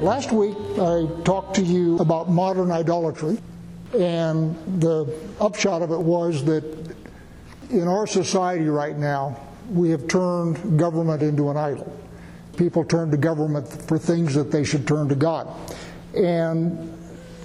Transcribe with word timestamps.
Last 0.00 0.32
week 0.32 0.56
I 0.78 1.06
talked 1.24 1.56
to 1.56 1.62
you 1.62 1.98
about 1.98 2.30
modern 2.30 2.70
idolatry, 2.70 3.36
and 3.92 4.56
the 4.80 5.14
upshot 5.38 5.82
of 5.82 5.90
it 5.90 5.98
was 5.98 6.42
that 6.46 6.64
in 7.68 7.86
our 7.86 8.06
society 8.06 8.64
right 8.64 8.96
now, 8.96 9.38
we 9.70 9.90
have 9.90 10.08
turned 10.08 10.78
government 10.78 11.22
into 11.22 11.50
an 11.50 11.58
idol. 11.58 11.94
People 12.56 12.82
turn 12.82 13.10
to 13.10 13.18
government 13.18 13.68
for 13.68 13.98
things 13.98 14.32
that 14.36 14.50
they 14.50 14.64
should 14.64 14.88
turn 14.88 15.06
to 15.10 15.14
God. 15.14 15.48
And 16.16 16.96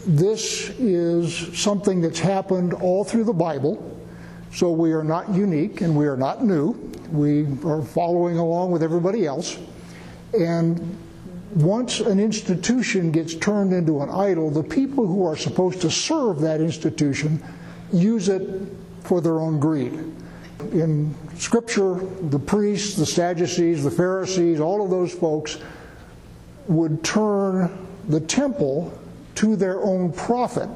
this 0.08 0.70
is 0.80 1.60
something 1.60 2.00
that's 2.00 2.22
happened 2.22 2.74
all 2.74 3.04
through 3.04 3.26
the 3.26 3.34
Bible, 3.34 4.00
so 4.54 4.72
we 4.72 4.94
are 4.94 5.04
not 5.04 5.28
unique 5.28 5.82
and 5.82 5.94
we 5.94 6.08
are 6.08 6.16
not 6.16 6.42
new. 6.42 6.72
We 7.12 7.48
are 7.66 7.82
following 7.82 8.38
along 8.38 8.72
with 8.72 8.82
everybody 8.82 9.26
else. 9.26 9.60
And 10.40 10.98
once 11.54 12.00
an 12.00 12.20
institution 12.20 13.12
gets 13.12 13.36
turned 13.36 13.72
into 13.72 14.02
an 14.02 14.10
idol, 14.10 14.50
the 14.50 14.64
people 14.64 15.06
who 15.06 15.26
are 15.26 15.38
supposed 15.38 15.82
to 15.82 15.92
serve 15.92 16.42
that 16.42 16.60
institution 16.60 17.42
use 17.94 18.30
it 18.30 18.68
for 19.02 19.22
their 19.22 19.40
own 19.40 19.60
greed. 19.60 19.94
In 20.72 21.14
Scripture, 21.38 21.96
the 22.30 22.40
priests, 22.40 22.96
the 22.96 23.06
Sadducees, 23.06 23.84
the 23.84 23.92
Pharisees, 23.92 24.60
all 24.60 24.84
of 24.84 24.90
those 24.90 25.14
folks 25.14 25.60
would 26.68 27.04
turn 27.04 27.88
the 28.08 28.20
temple 28.20 28.98
to 29.36 29.56
their 29.56 29.82
own 29.82 30.12
profit. 30.12 30.70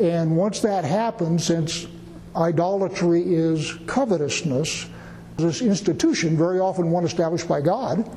And 0.00 0.36
once 0.36 0.60
that 0.60 0.84
happens, 0.84 1.44
since 1.44 1.86
idolatry 2.34 3.22
is 3.26 3.74
covetousness, 3.86 4.86
this 5.36 5.60
institution, 5.60 6.36
very 6.36 6.60
often 6.60 6.90
one 6.90 7.04
established 7.04 7.48
by 7.48 7.60
God, 7.60 8.08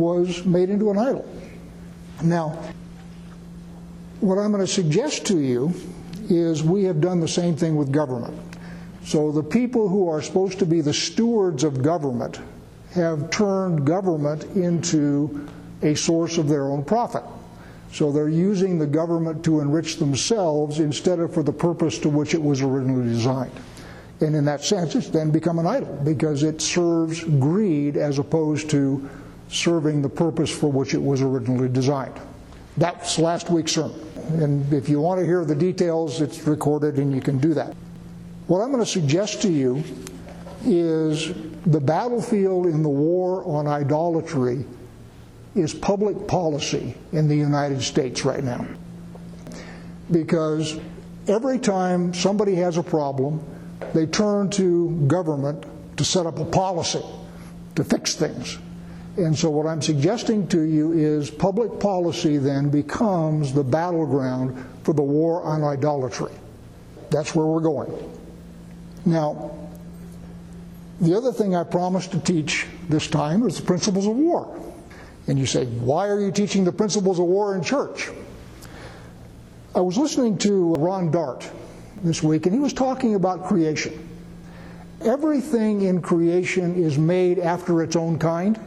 was 0.00 0.44
made 0.46 0.70
into 0.70 0.90
an 0.90 0.98
idol. 0.98 1.28
Now, 2.22 2.58
what 4.20 4.38
I'm 4.38 4.50
going 4.50 4.64
to 4.64 4.72
suggest 4.72 5.26
to 5.26 5.38
you 5.38 5.72
is 6.28 6.62
we 6.62 6.84
have 6.84 7.00
done 7.00 7.20
the 7.20 7.28
same 7.28 7.54
thing 7.54 7.76
with 7.76 7.92
government. 7.92 8.36
So 9.04 9.32
the 9.32 9.42
people 9.42 9.88
who 9.88 10.08
are 10.08 10.22
supposed 10.22 10.58
to 10.58 10.66
be 10.66 10.80
the 10.80 10.92
stewards 10.92 11.64
of 11.64 11.82
government 11.82 12.40
have 12.94 13.30
turned 13.30 13.86
government 13.86 14.44
into 14.56 15.48
a 15.82 15.94
source 15.94 16.38
of 16.38 16.48
their 16.48 16.64
own 16.64 16.84
profit. 16.84 17.22
So 17.92 18.12
they're 18.12 18.28
using 18.28 18.78
the 18.78 18.86
government 18.86 19.44
to 19.44 19.60
enrich 19.60 19.96
themselves 19.96 20.80
instead 20.80 21.18
of 21.18 21.32
for 21.34 21.42
the 21.42 21.52
purpose 21.52 21.98
to 22.00 22.08
which 22.08 22.34
it 22.34 22.42
was 22.42 22.62
originally 22.62 23.08
designed. 23.08 23.52
And 24.20 24.36
in 24.36 24.44
that 24.44 24.62
sense, 24.62 24.94
it's 24.94 25.08
then 25.08 25.30
become 25.30 25.58
an 25.58 25.66
idol 25.66 25.98
because 26.04 26.42
it 26.42 26.60
serves 26.60 27.24
greed 27.24 27.96
as 27.96 28.18
opposed 28.18 28.68
to 28.70 29.08
serving 29.50 30.02
the 30.02 30.08
purpose 30.08 30.50
for 30.50 30.70
which 30.70 30.94
it 30.94 31.02
was 31.02 31.22
originally 31.22 31.68
designed. 31.68 32.18
That's 32.76 33.18
last 33.18 33.50
week's 33.50 33.72
sermon. 33.72 34.00
And 34.40 34.72
if 34.72 34.88
you 34.88 35.00
want 35.00 35.20
to 35.20 35.26
hear 35.26 35.44
the 35.44 35.54
details, 35.54 36.20
it's 36.20 36.46
recorded 36.46 36.96
and 36.96 37.12
you 37.12 37.20
can 37.20 37.38
do 37.38 37.52
that. 37.54 37.74
What 38.46 38.60
I'm 38.60 38.70
going 38.70 38.82
to 38.82 38.90
suggest 38.90 39.42
to 39.42 39.50
you 39.50 39.82
is 40.64 41.32
the 41.66 41.80
battlefield 41.80 42.66
in 42.66 42.82
the 42.82 42.88
war 42.88 43.44
on 43.44 43.66
idolatry 43.66 44.64
is 45.54 45.74
public 45.74 46.28
policy 46.28 46.94
in 47.12 47.28
the 47.28 47.36
United 47.36 47.82
States 47.82 48.24
right 48.24 48.44
now. 48.44 48.64
Because 50.10 50.78
every 51.26 51.58
time 51.58 52.14
somebody 52.14 52.54
has 52.56 52.76
a 52.76 52.82
problem, 52.82 53.44
they 53.94 54.06
turn 54.06 54.50
to 54.50 54.90
government 55.06 55.64
to 55.96 56.04
set 56.04 56.26
up 56.26 56.38
a 56.38 56.44
policy 56.44 57.02
to 57.74 57.84
fix 57.84 58.14
things. 58.14 58.58
And 59.20 59.38
so, 59.38 59.50
what 59.50 59.66
I'm 59.66 59.82
suggesting 59.82 60.48
to 60.48 60.62
you 60.62 60.92
is 60.92 61.30
public 61.30 61.78
policy 61.78 62.38
then 62.38 62.70
becomes 62.70 63.52
the 63.52 63.62
battleground 63.62 64.64
for 64.82 64.94
the 64.94 65.02
war 65.02 65.42
on 65.42 65.62
idolatry. 65.62 66.32
That's 67.10 67.34
where 67.34 67.44
we're 67.44 67.60
going. 67.60 67.92
Now, 69.04 69.50
the 71.02 71.14
other 71.14 71.32
thing 71.32 71.54
I 71.54 71.64
promised 71.64 72.12
to 72.12 72.18
teach 72.20 72.66
this 72.88 73.08
time 73.08 73.46
is 73.46 73.58
the 73.58 73.62
principles 73.62 74.06
of 74.06 74.16
war. 74.16 74.58
And 75.26 75.38
you 75.38 75.44
say, 75.44 75.66
why 75.66 76.08
are 76.08 76.18
you 76.18 76.32
teaching 76.32 76.64
the 76.64 76.72
principles 76.72 77.18
of 77.18 77.26
war 77.26 77.54
in 77.54 77.62
church? 77.62 78.08
I 79.74 79.80
was 79.80 79.98
listening 79.98 80.38
to 80.38 80.74
Ron 80.76 81.10
Dart 81.10 81.48
this 82.02 82.22
week, 82.22 82.46
and 82.46 82.54
he 82.54 82.60
was 82.60 82.72
talking 82.72 83.16
about 83.16 83.44
creation. 83.44 84.08
Everything 85.02 85.82
in 85.82 86.00
creation 86.00 86.82
is 86.82 86.96
made 86.96 87.38
after 87.38 87.82
its 87.82 87.96
own 87.96 88.18
kind. 88.18 88.58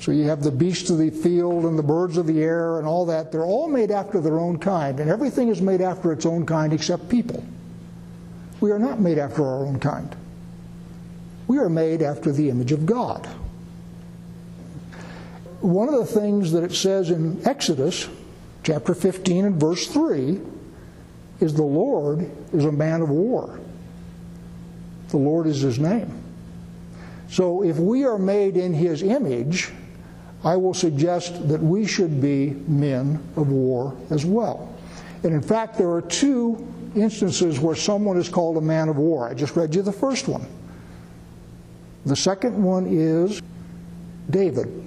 So 0.00 0.12
you 0.12 0.24
have 0.24 0.42
the 0.42 0.50
beasts 0.50 0.90
of 0.90 0.98
the 0.98 1.10
field 1.10 1.64
and 1.64 1.78
the 1.78 1.82
birds 1.82 2.16
of 2.16 2.26
the 2.26 2.42
air 2.42 2.78
and 2.78 2.86
all 2.86 3.06
that. 3.06 3.32
They're 3.32 3.44
all 3.44 3.68
made 3.68 3.90
after 3.90 4.20
their 4.20 4.38
own 4.38 4.58
kind, 4.58 5.00
and 5.00 5.10
everything 5.10 5.48
is 5.48 5.62
made 5.62 5.80
after 5.80 6.12
its 6.12 6.26
own 6.26 6.46
kind 6.46 6.72
except 6.72 7.08
people. 7.08 7.42
We 8.60 8.70
are 8.70 8.78
not 8.78 9.00
made 9.00 9.18
after 9.18 9.44
our 9.44 9.66
own 9.66 9.80
kind. 9.80 10.14
We 11.46 11.58
are 11.58 11.68
made 11.68 12.02
after 12.02 12.32
the 12.32 12.50
image 12.50 12.72
of 12.72 12.86
God. 12.86 13.26
One 15.60 15.88
of 15.88 15.94
the 15.94 16.06
things 16.06 16.52
that 16.52 16.62
it 16.62 16.74
says 16.74 17.10
in 17.10 17.46
Exodus 17.46 18.08
chapter 18.62 18.94
15 18.94 19.44
and 19.44 19.60
verse 19.60 19.86
3 19.86 20.40
is 21.40 21.54
the 21.54 21.62
Lord 21.62 22.30
is 22.52 22.64
a 22.64 22.72
man 22.72 23.02
of 23.02 23.10
war. 23.10 23.58
The 25.08 25.16
Lord 25.16 25.46
is 25.46 25.60
his 25.60 25.78
name. 25.78 26.22
So 27.30 27.62
if 27.62 27.78
we 27.78 28.04
are 28.04 28.18
made 28.18 28.56
in 28.56 28.74
his 28.74 29.02
image, 29.02 29.70
I 30.46 30.54
will 30.54 30.74
suggest 30.74 31.48
that 31.48 31.60
we 31.60 31.88
should 31.88 32.22
be 32.22 32.50
men 32.68 33.20
of 33.34 33.48
war 33.48 33.96
as 34.10 34.24
well. 34.24 34.72
And 35.24 35.34
in 35.34 35.42
fact, 35.42 35.76
there 35.76 35.90
are 35.90 36.02
two 36.02 36.72
instances 36.94 37.58
where 37.58 37.74
someone 37.74 38.16
is 38.16 38.28
called 38.28 38.56
a 38.56 38.60
man 38.60 38.88
of 38.88 38.96
war. 38.96 39.28
I 39.28 39.34
just 39.34 39.56
read 39.56 39.74
you 39.74 39.82
the 39.82 39.90
first 39.90 40.28
one. 40.28 40.46
The 42.04 42.14
second 42.14 42.62
one 42.62 42.86
is 42.86 43.42
David. 44.30 44.84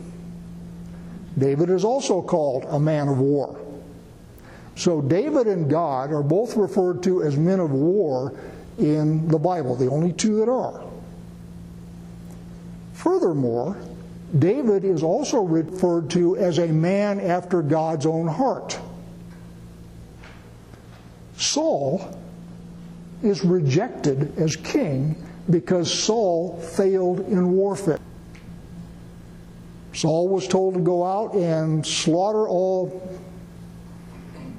David 1.38 1.70
is 1.70 1.84
also 1.84 2.22
called 2.22 2.64
a 2.70 2.80
man 2.80 3.10
of 3.10 3.20
war. 3.20 3.60
So 4.78 5.02
David 5.02 5.48
and 5.48 5.70
God 5.70 6.14
are 6.14 6.24
both 6.24 6.56
referred 6.56 7.04
to 7.04 7.24
as 7.24 7.36
men 7.36 7.60
of 7.60 7.72
war 7.72 8.34
in 8.78 9.28
the 9.28 9.38
Bible, 9.38 9.76
the 9.76 9.90
only 9.90 10.14
two 10.14 10.38
that 10.38 10.48
are. 10.48 10.82
Furthermore, 12.94 13.76
David 14.38 14.86
is 14.86 15.02
also 15.02 15.42
referred 15.42 16.10
to 16.12 16.38
as 16.38 16.60
a 16.60 16.68
man 16.68 17.20
after 17.20 17.62
God's 17.62 18.06
own 18.06 18.28
heart. 18.28 18.80
Saul 21.36 22.16
is 23.24 23.44
rejected 23.44 24.38
as 24.38 24.56
king 24.56 25.16
because 25.50 25.92
Saul 25.92 26.60
failed 26.60 27.22
in 27.22 27.52
warfare. 27.54 28.00
Saul 29.94 30.30
was 30.30 30.48
told 30.48 30.76
to 30.76 30.80
go 30.80 31.04
out 31.04 31.34
and 31.34 31.86
slaughter 31.86 32.48
all, 32.48 33.20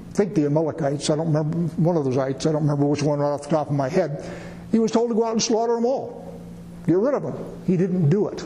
I 0.09 0.13
think 0.13 0.35
the 0.35 0.45
Amalekites, 0.45 1.09
I 1.09 1.15
don't 1.15 1.33
remember, 1.33 1.57
one 1.81 1.95
of 1.95 2.03
those 2.03 2.17
ites, 2.17 2.45
I 2.45 2.51
don't 2.51 2.63
remember 2.63 2.85
which 2.85 3.01
one 3.01 3.19
right 3.19 3.29
off 3.29 3.43
the 3.43 3.49
top 3.49 3.67
of 3.67 3.75
my 3.75 3.87
head. 3.87 4.29
He 4.71 4.79
was 4.79 4.91
told 4.91 5.09
to 5.09 5.15
go 5.15 5.25
out 5.25 5.31
and 5.31 5.41
slaughter 5.41 5.75
them 5.75 5.85
all, 5.85 6.39
get 6.85 6.97
rid 6.97 7.13
of 7.13 7.23
them. 7.23 7.63
He 7.65 7.77
didn't 7.77 8.09
do 8.09 8.27
it. 8.27 8.45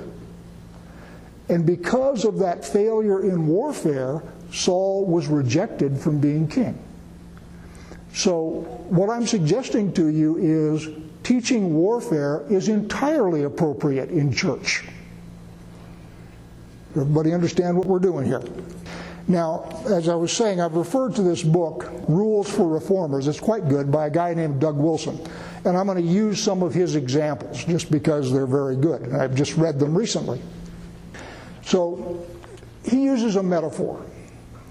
And 1.50 1.66
because 1.66 2.26
of 2.26 2.40
that 2.40 2.66
failure 2.66 3.24
in 3.24 3.48
warfare, 3.48 4.24
Saul 4.52 5.06
was 5.06 5.28
rejected 5.28 5.98
from 5.98 6.20
being 6.20 6.48
king. 6.48 6.80
So, 8.14 8.62
what 8.90 9.10
I'm 9.10 9.28
suggesting 9.28 9.92
to 9.94 10.08
you 10.08 10.38
is 10.38 10.88
teaching 11.24 11.76
warfare 11.76 12.46
is 12.50 12.70
entirely 12.70 13.44
appropriate 13.44 14.10
in 14.10 14.32
church. 14.32 14.86
Everybody 16.92 17.34
understand 17.34 17.78
what 17.78 17.88
we're 17.88 18.00
doing 18.00 18.26
here? 18.26 18.42
Now, 19.28 19.84
as 19.88 20.08
I 20.08 20.16
was 20.16 20.32
saying, 20.32 20.62
I've 20.62 20.76
referred 20.76 21.16
to 21.16 21.24
this 21.24 21.44
book, 21.44 21.92
Rules 22.08 22.50
for 22.50 22.68
Reformers. 22.68 23.28
It's 23.28 23.40
quite 23.40 23.68
good 23.68 23.92
by 23.92 24.08
a 24.08 24.10
guy 24.10 24.34
named 24.34 24.62
Doug 24.62 24.78
Wilson. 24.78 25.20
And 25.66 25.76
I'm 25.76 25.88
going 25.88 25.98
to 25.98 26.10
use 26.10 26.42
some 26.42 26.62
of 26.62 26.74
his 26.74 26.96
examples 26.96 27.66
just 27.66 27.92
because 27.92 28.32
they're 28.32 28.46
very 28.46 28.76
good. 28.76 29.14
I've 29.14 29.34
just 29.36 29.58
read 29.58 29.80
them 29.80 29.98
recently. 29.98 30.40
So 31.66 32.26
he 32.84 33.04
uses 33.04 33.36
a 33.36 33.44
metaphor, 33.44 34.06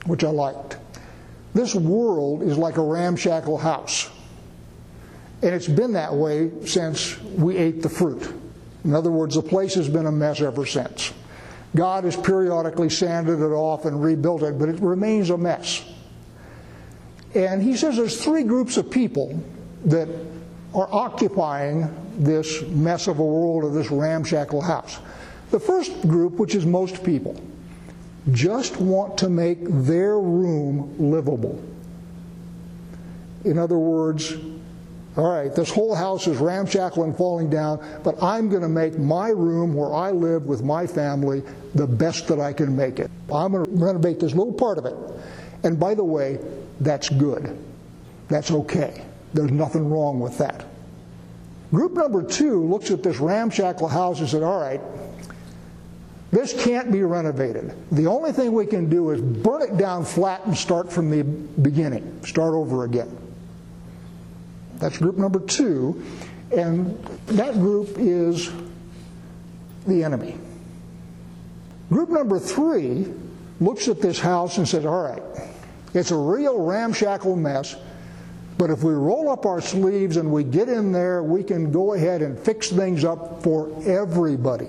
which 0.06 0.24
I 0.24 0.30
liked. 0.30 0.78
This 1.52 1.74
world 1.74 2.42
is 2.42 2.56
like 2.56 2.76
a 2.76 2.82
ramshackle 2.82 3.58
house. 3.58 4.10
And 5.42 5.54
it's 5.54 5.68
been 5.68 5.92
that 5.92 6.14
way 6.14 6.50
since 6.64 7.20
we 7.20 7.56
ate 7.56 7.82
the 7.82 7.88
fruit. 7.88 8.32
In 8.84 8.94
other 8.94 9.10
words, 9.10 9.34
the 9.34 9.42
place 9.42 9.74
has 9.74 9.88
been 9.88 10.06
a 10.06 10.12
mess 10.12 10.40
ever 10.40 10.64
since. 10.64 11.12
God 11.76 12.04
has 12.04 12.16
periodically 12.16 12.88
sanded 12.88 13.40
it 13.40 13.52
off 13.52 13.84
and 13.84 14.02
rebuilt 14.02 14.42
it, 14.42 14.58
but 14.58 14.68
it 14.68 14.80
remains 14.80 15.30
a 15.30 15.36
mess. 15.36 15.84
And 17.34 17.60
he 17.60 17.76
says 17.76 17.96
there's 17.96 18.22
three 18.22 18.44
groups 18.44 18.76
of 18.76 18.90
people 18.90 19.42
that 19.86 20.08
are 20.74 20.88
occupying 20.92 21.92
this 22.18 22.62
mess 22.62 23.08
of 23.08 23.18
a 23.18 23.24
world 23.24 23.64
of 23.64 23.74
this 23.74 23.90
ramshackle 23.90 24.60
house. 24.60 24.98
The 25.54 25.60
first 25.60 26.00
group, 26.08 26.32
which 26.32 26.56
is 26.56 26.66
most 26.66 27.04
people, 27.04 27.40
just 28.32 28.76
want 28.80 29.16
to 29.18 29.28
make 29.28 29.58
their 29.62 30.18
room 30.18 30.96
livable. 30.98 31.62
In 33.44 33.56
other 33.56 33.78
words, 33.78 34.34
all 35.16 35.30
right, 35.30 35.54
this 35.54 35.70
whole 35.70 35.94
house 35.94 36.26
is 36.26 36.38
ramshackle 36.38 37.04
and 37.04 37.16
falling 37.16 37.50
down, 37.50 37.78
but 38.02 38.20
I'm 38.20 38.48
going 38.48 38.62
to 38.62 38.68
make 38.68 38.98
my 38.98 39.28
room 39.28 39.74
where 39.74 39.94
I 39.94 40.10
live 40.10 40.46
with 40.46 40.64
my 40.64 40.88
family 40.88 41.44
the 41.76 41.86
best 41.86 42.26
that 42.26 42.40
I 42.40 42.52
can 42.52 42.74
make 42.74 42.98
it. 42.98 43.08
I'm 43.32 43.52
going 43.52 43.64
to 43.64 43.70
renovate 43.70 44.18
this 44.18 44.34
little 44.34 44.54
part 44.54 44.76
of 44.76 44.86
it. 44.86 44.96
And 45.62 45.78
by 45.78 45.94
the 45.94 46.02
way, 46.02 46.40
that's 46.80 47.08
good. 47.10 47.56
That's 48.26 48.50
okay. 48.50 49.04
There's 49.34 49.52
nothing 49.52 49.88
wrong 49.88 50.18
with 50.18 50.36
that. 50.38 50.66
Group 51.70 51.92
number 51.92 52.24
two 52.24 52.60
looks 52.64 52.90
at 52.90 53.04
this 53.04 53.20
ramshackle 53.20 53.86
house 53.86 54.18
and 54.18 54.28
said, 54.28 54.42
all 54.42 54.60
right, 54.60 54.80
this 56.34 56.52
can't 56.64 56.90
be 56.90 57.02
renovated. 57.02 57.74
The 57.92 58.06
only 58.06 58.32
thing 58.32 58.52
we 58.52 58.66
can 58.66 58.88
do 58.88 59.10
is 59.10 59.20
burn 59.20 59.62
it 59.62 59.76
down 59.76 60.04
flat 60.04 60.44
and 60.46 60.56
start 60.56 60.92
from 60.92 61.10
the 61.10 61.22
beginning, 61.22 62.24
start 62.24 62.54
over 62.54 62.84
again. 62.84 63.16
That's 64.78 64.98
group 64.98 65.16
number 65.16 65.40
two. 65.40 66.02
And 66.56 67.02
that 67.26 67.54
group 67.54 67.96
is 67.98 68.50
the 69.86 70.04
enemy. 70.04 70.36
Group 71.88 72.10
number 72.10 72.38
three 72.38 73.12
looks 73.60 73.88
at 73.88 74.00
this 74.00 74.18
house 74.18 74.58
and 74.58 74.68
says, 74.68 74.84
all 74.84 75.02
right, 75.02 75.22
it's 75.94 76.10
a 76.10 76.16
real 76.16 76.58
ramshackle 76.58 77.36
mess, 77.36 77.76
but 78.58 78.70
if 78.70 78.82
we 78.82 78.92
roll 78.92 79.30
up 79.30 79.46
our 79.46 79.60
sleeves 79.60 80.16
and 80.16 80.30
we 80.30 80.44
get 80.44 80.68
in 80.68 80.92
there, 80.92 81.22
we 81.22 81.42
can 81.42 81.70
go 81.72 81.94
ahead 81.94 82.22
and 82.22 82.38
fix 82.38 82.70
things 82.70 83.04
up 83.04 83.42
for 83.42 83.70
everybody. 83.86 84.68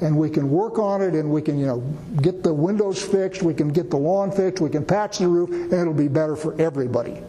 And 0.00 0.16
we 0.16 0.30
can 0.30 0.50
work 0.50 0.78
on 0.78 1.02
it 1.02 1.14
and 1.14 1.30
we 1.30 1.42
can, 1.42 1.58
you 1.58 1.66
know, 1.66 1.80
get 2.22 2.42
the 2.42 2.54
windows 2.54 3.02
fixed, 3.02 3.42
we 3.42 3.52
can 3.52 3.68
get 3.68 3.90
the 3.90 3.96
lawn 3.96 4.30
fixed, 4.30 4.62
we 4.62 4.70
can 4.70 4.84
patch 4.84 5.18
the 5.18 5.26
roof, 5.26 5.50
and 5.50 5.72
it'll 5.72 5.92
be 5.92 6.08
better 6.08 6.36
for 6.36 6.60
everybody. 6.60 7.20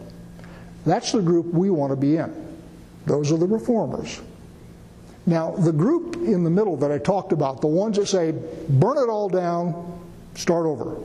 That's 0.86 1.12
the 1.12 1.20
group 1.20 1.46
we 1.46 1.70
want 1.70 1.90
to 1.90 1.96
be 1.96 2.16
in. 2.16 2.32
Those 3.06 3.32
are 3.32 3.36
the 3.36 3.46
reformers. 3.46 4.20
Now, 5.26 5.50
the 5.52 5.72
group 5.72 6.16
in 6.16 6.44
the 6.44 6.50
middle 6.50 6.76
that 6.76 6.90
I 6.90 6.98
talked 6.98 7.32
about, 7.32 7.60
the 7.60 7.66
ones 7.66 7.96
that 7.96 8.06
say, 8.06 8.32
burn 8.68 8.96
it 8.98 9.08
all 9.08 9.28
down, 9.28 10.00
start 10.34 10.66
over, 10.66 10.96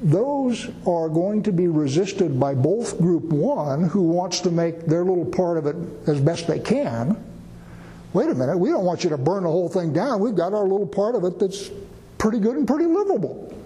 those 0.00 0.68
are 0.86 1.08
going 1.08 1.42
to 1.42 1.52
be 1.52 1.66
resisted 1.66 2.38
by 2.38 2.54
both 2.54 2.98
group 2.98 3.24
one, 3.24 3.84
who 3.84 4.02
wants 4.02 4.40
to 4.40 4.50
make 4.50 4.86
their 4.86 5.04
little 5.04 5.24
part 5.24 5.58
of 5.58 5.66
it 5.66 5.76
as 6.08 6.20
best 6.20 6.46
they 6.46 6.60
can. 6.60 7.22
Wait 8.18 8.30
a 8.30 8.34
minute, 8.34 8.58
we 8.58 8.70
don't 8.70 8.84
want 8.84 9.04
you 9.04 9.10
to 9.10 9.16
burn 9.16 9.44
the 9.44 9.48
whole 9.48 9.68
thing 9.68 9.92
down. 9.92 10.18
We've 10.18 10.34
got 10.34 10.52
our 10.52 10.64
little 10.64 10.88
part 10.88 11.14
of 11.14 11.22
it 11.22 11.38
that's 11.38 11.70
pretty 12.18 12.40
good 12.40 12.56
and 12.56 12.66
pretty 12.66 12.86
livable. 12.86 13.56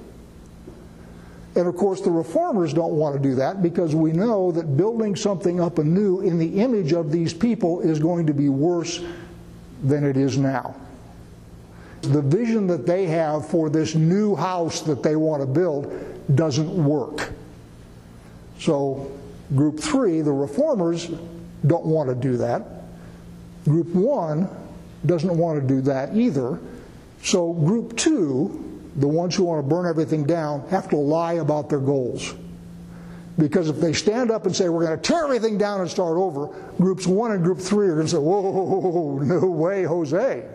And 1.56 1.66
of 1.66 1.74
course, 1.74 2.02
the 2.02 2.10
reformers 2.10 2.74
don't 2.74 2.92
want 2.92 3.16
to 3.16 3.18
do 3.18 3.34
that 3.36 3.62
because 3.62 3.94
we 3.94 4.12
know 4.12 4.52
that 4.52 4.76
building 4.76 5.16
something 5.16 5.58
up 5.58 5.78
anew 5.78 6.20
in 6.20 6.36
the 6.36 6.60
image 6.60 6.92
of 6.92 7.10
these 7.10 7.32
people 7.32 7.80
is 7.80 7.98
going 7.98 8.26
to 8.26 8.34
be 8.34 8.50
worse 8.50 9.02
than 9.84 10.04
it 10.04 10.18
is 10.18 10.36
now. 10.36 10.76
The 12.02 12.20
vision 12.20 12.66
that 12.66 12.84
they 12.84 13.06
have 13.06 13.48
for 13.48 13.70
this 13.70 13.94
new 13.94 14.36
house 14.36 14.82
that 14.82 15.02
they 15.02 15.16
want 15.16 15.40
to 15.40 15.46
build 15.46 15.90
doesn't 16.34 16.84
work. 16.84 17.32
So, 18.58 19.18
group 19.56 19.80
three, 19.80 20.20
the 20.20 20.30
reformers, 20.30 21.10
don't 21.66 21.86
want 21.86 22.10
to 22.10 22.14
do 22.14 22.36
that. 22.36 22.81
Group 23.64 23.88
one 23.88 24.48
doesn't 25.06 25.36
want 25.36 25.60
to 25.60 25.66
do 25.66 25.80
that 25.82 26.16
either. 26.16 26.58
So, 27.22 27.52
group 27.52 27.96
two, 27.96 28.80
the 28.96 29.08
ones 29.08 29.36
who 29.36 29.44
want 29.44 29.64
to 29.64 29.68
burn 29.68 29.86
everything 29.86 30.24
down, 30.24 30.68
have 30.68 30.88
to 30.90 30.96
lie 30.96 31.34
about 31.34 31.68
their 31.68 31.80
goals. 31.80 32.34
Because 33.38 33.68
if 33.68 33.76
they 33.76 33.92
stand 33.92 34.30
up 34.30 34.44
and 34.44 34.54
say, 34.54 34.68
we're 34.68 34.84
going 34.84 34.98
to 34.98 35.02
tear 35.02 35.24
everything 35.24 35.56
down 35.56 35.80
and 35.80 35.90
start 35.90 36.16
over, 36.16 36.48
groups 36.76 37.06
one 37.06 37.32
and 37.32 37.42
group 37.42 37.58
three 37.58 37.86
are 37.86 37.94
going 37.94 38.06
to 38.06 38.12
say, 38.12 38.18
whoa, 38.18 39.18
no 39.18 39.46
way, 39.46 39.84
Jose. 39.84 40.46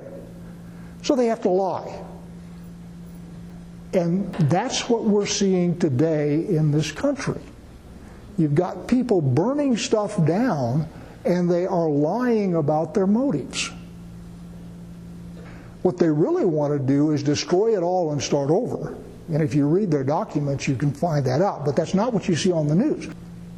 So 1.02 1.16
they 1.16 1.26
have 1.28 1.42
to 1.42 1.50
lie. 1.50 2.04
And 3.94 4.34
that's 4.36 4.90
what 4.90 5.06
we're 5.06 5.26
seeing 5.26 5.80
today 5.80 6.46
in 6.46 6.72
this 6.72 6.92
country. 6.92 7.42
You've 8.38 8.54
got 8.54 8.88
people 8.88 9.22
burning 9.22 9.76
stuff 9.78 10.24
down 10.26 10.88
and 11.28 11.50
they 11.52 11.66
are 11.66 11.90
lying 11.90 12.56
about 12.56 12.94
their 12.94 13.08
motives. 13.08 13.70
What 15.82 15.98
they 15.98 16.10
really 16.10 16.46
want 16.46 16.74
to 16.74 16.80
do 16.80 17.12
is 17.12 17.22
destroy 17.22 17.78
it 17.78 17.84
all 17.84 18.12
and 18.12 18.22
start 18.22 18.50
over. 18.50 18.96
And 19.30 19.42
if 19.42 19.54
you 19.54 19.68
read 19.68 19.92
their 19.92 20.04
documents, 20.04 20.68
you 20.68 20.76
can 20.76 20.92
find 20.92 21.26
that 21.26 21.42
out. 21.42 21.66
But 21.66 21.76
that's 21.76 21.94
not 21.94 22.14
what 22.14 22.28
you 22.28 22.36
see 22.36 22.52
on 22.52 22.68
the 22.68 22.76
news. 22.76 23.10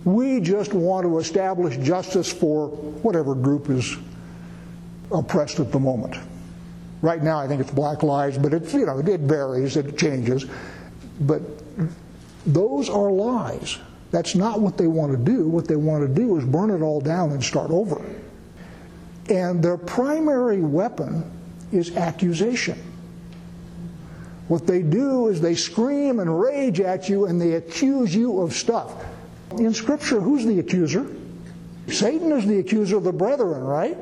We 0.04 0.39
just 0.39 0.74
want 0.74 1.06
to 1.06 1.19
establish 1.19 1.77
justice 1.77 2.31
for 2.31 2.69
whatever 2.69 3.36
group 3.36 3.69
is 3.69 3.98
oppressed 5.12 5.60
at 5.60 5.72
the 5.72 5.80
moment. 5.80 6.18
Right 7.01 7.22
now, 7.22 7.39
I 7.39 7.48
think 7.48 7.62
it's 7.62 7.72
Black 7.72 8.04
Lives, 8.04 8.38
but 8.38 8.54
it's 8.54 8.74
you 8.74 8.86
know 8.86 9.00
it 9.00 9.22
varies, 9.22 9.77
it 9.77 9.98
changes. 9.98 10.45
But 11.22 11.42
those 12.45 12.89
are 12.89 13.12
lies. 13.12 13.77
That's 14.11 14.35
not 14.35 14.59
what 14.59 14.77
they 14.77 14.88
want 14.88 15.11
to 15.11 15.17
do. 15.17 15.47
What 15.47 15.67
they 15.67 15.75
want 15.75 16.07
to 16.07 16.13
do 16.13 16.38
is 16.38 16.45
burn 16.45 16.71
it 16.71 16.81
all 16.81 17.00
down 17.00 17.31
and 17.31 17.44
start 17.44 17.69
over. 17.69 18.01
And 19.29 19.63
their 19.63 19.77
primary 19.77 20.61
weapon 20.61 21.23
is 21.71 21.95
accusation. 21.95 22.77
What 24.47 24.65
they 24.65 24.81
do 24.81 25.27
is 25.27 25.39
they 25.39 25.53
scream 25.53 26.19
and 26.19 26.41
rage 26.41 26.79
at 26.79 27.07
you 27.07 27.27
and 27.27 27.39
they 27.39 27.53
accuse 27.53 28.15
you 28.15 28.41
of 28.41 28.53
stuff. 28.53 29.06
In 29.51 29.73
Scripture, 29.73 30.19
who's 30.19 30.44
the 30.44 30.57
accuser? 30.59 31.05
Satan 31.88 32.31
is 32.31 32.47
the 32.47 32.57
accuser 32.57 32.97
of 32.97 33.03
the 33.03 33.13
brethren, 33.13 33.63
right? 33.63 33.97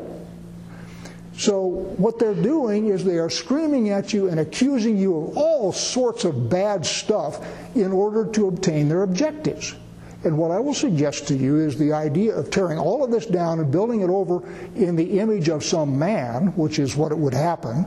So, 1.38 1.68
what 1.98 2.18
they're 2.18 2.33
doing 2.33 2.88
is 2.88 3.03
they 3.03 3.19
are 3.19 3.30
screaming 3.30 3.92
at 3.92 4.12
you 4.12 4.27
and 4.27 4.39
accusing 4.39 4.98
you 4.98 5.18
of 5.18 5.38
all 5.38 5.71
sorts 5.71 6.25
of 6.25 6.50
bad 6.50 6.86
stuff 6.86 7.45
in 7.75 7.92
order 7.92 8.25
to 8.31 8.48
obtain 8.48 8.89
their 8.89 9.03
objectives. 9.03 9.75
And 10.24 10.38
what 10.38 10.52
I 10.52 10.60
will 10.60 10.74
suggest 10.74 11.28
to 11.28 11.36
you 11.36 11.58
is 11.58 11.78
the 11.78 11.94
idea 11.94 12.36
of 12.36 12.50
tearing 12.50 12.80
all 12.80 13.04
of 13.04 13.12
this 13.12 13.25
down 13.25 13.60
and 13.60 13.72
building 13.72 14.02
it 14.02 14.10
over 14.10 14.41
in 14.75 14.96
the 14.96 15.20
image 15.20 15.48
of 15.48 15.63
some 15.63 15.98
man, 15.98 16.48
which 16.56 16.80
is 16.80 16.96
what 16.96 17.12
it 17.12 17.18
would 17.18 17.34
happen, 17.34 17.86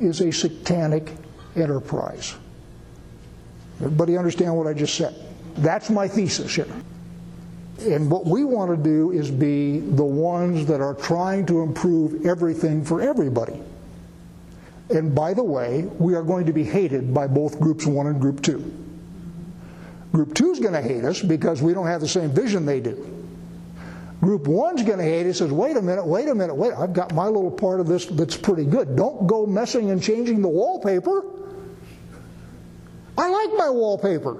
is 0.00 0.22
a 0.22 0.32
satanic 0.32 1.12
enterprise. 1.56 2.34
Everybody 3.80 4.16
understand 4.16 4.56
what 4.56 4.66
I 4.66 4.72
just 4.72 4.94
said? 4.94 5.14
That's 5.56 5.90
my 5.90 6.08
thesis 6.08 6.54
here. 6.54 6.66
And 7.80 8.10
what 8.10 8.26
we 8.26 8.44
want 8.44 8.70
to 8.70 8.76
do 8.76 9.10
is 9.10 9.30
be 9.30 9.80
the 9.80 10.04
ones 10.04 10.66
that 10.66 10.80
are 10.80 10.94
trying 10.94 11.46
to 11.46 11.62
improve 11.62 12.26
everything 12.26 12.84
for 12.84 13.00
everybody. 13.00 13.60
And 14.90 15.14
by 15.14 15.34
the 15.34 15.42
way, 15.42 15.82
we 15.98 16.14
are 16.14 16.22
going 16.22 16.46
to 16.46 16.52
be 16.52 16.64
hated 16.64 17.14
by 17.14 17.26
both 17.26 17.60
groups 17.60 17.86
one 17.86 18.06
and 18.06 18.20
group 18.20 18.42
two. 18.42 18.89
Group 20.12 20.34
two 20.34 20.50
is 20.50 20.58
going 20.58 20.72
to 20.72 20.82
hate 20.82 21.04
us 21.04 21.20
because 21.20 21.62
we 21.62 21.72
don't 21.72 21.86
have 21.86 22.00
the 22.00 22.08
same 22.08 22.30
vision 22.30 22.66
they 22.66 22.80
do. 22.80 23.16
Group 24.20 24.46
one's 24.46 24.82
going 24.82 24.98
to 24.98 25.04
hate 25.04 25.26
us 25.26 25.38
says, 25.38 25.50
wait 25.50 25.76
a 25.76 25.82
minute, 25.82 26.04
wait 26.04 26.28
a 26.28 26.34
minute, 26.34 26.54
wait, 26.54 26.74
I've 26.74 26.92
got 26.92 27.14
my 27.14 27.26
little 27.26 27.50
part 27.50 27.80
of 27.80 27.86
this 27.86 28.04
that's 28.06 28.36
pretty 28.36 28.64
good. 28.64 28.96
Don't 28.96 29.26
go 29.26 29.46
messing 29.46 29.90
and 29.90 30.02
changing 30.02 30.42
the 30.42 30.48
wallpaper. 30.48 31.24
I 33.16 33.28
like 33.28 33.50
my 33.56 33.70
wallpaper. 33.70 34.38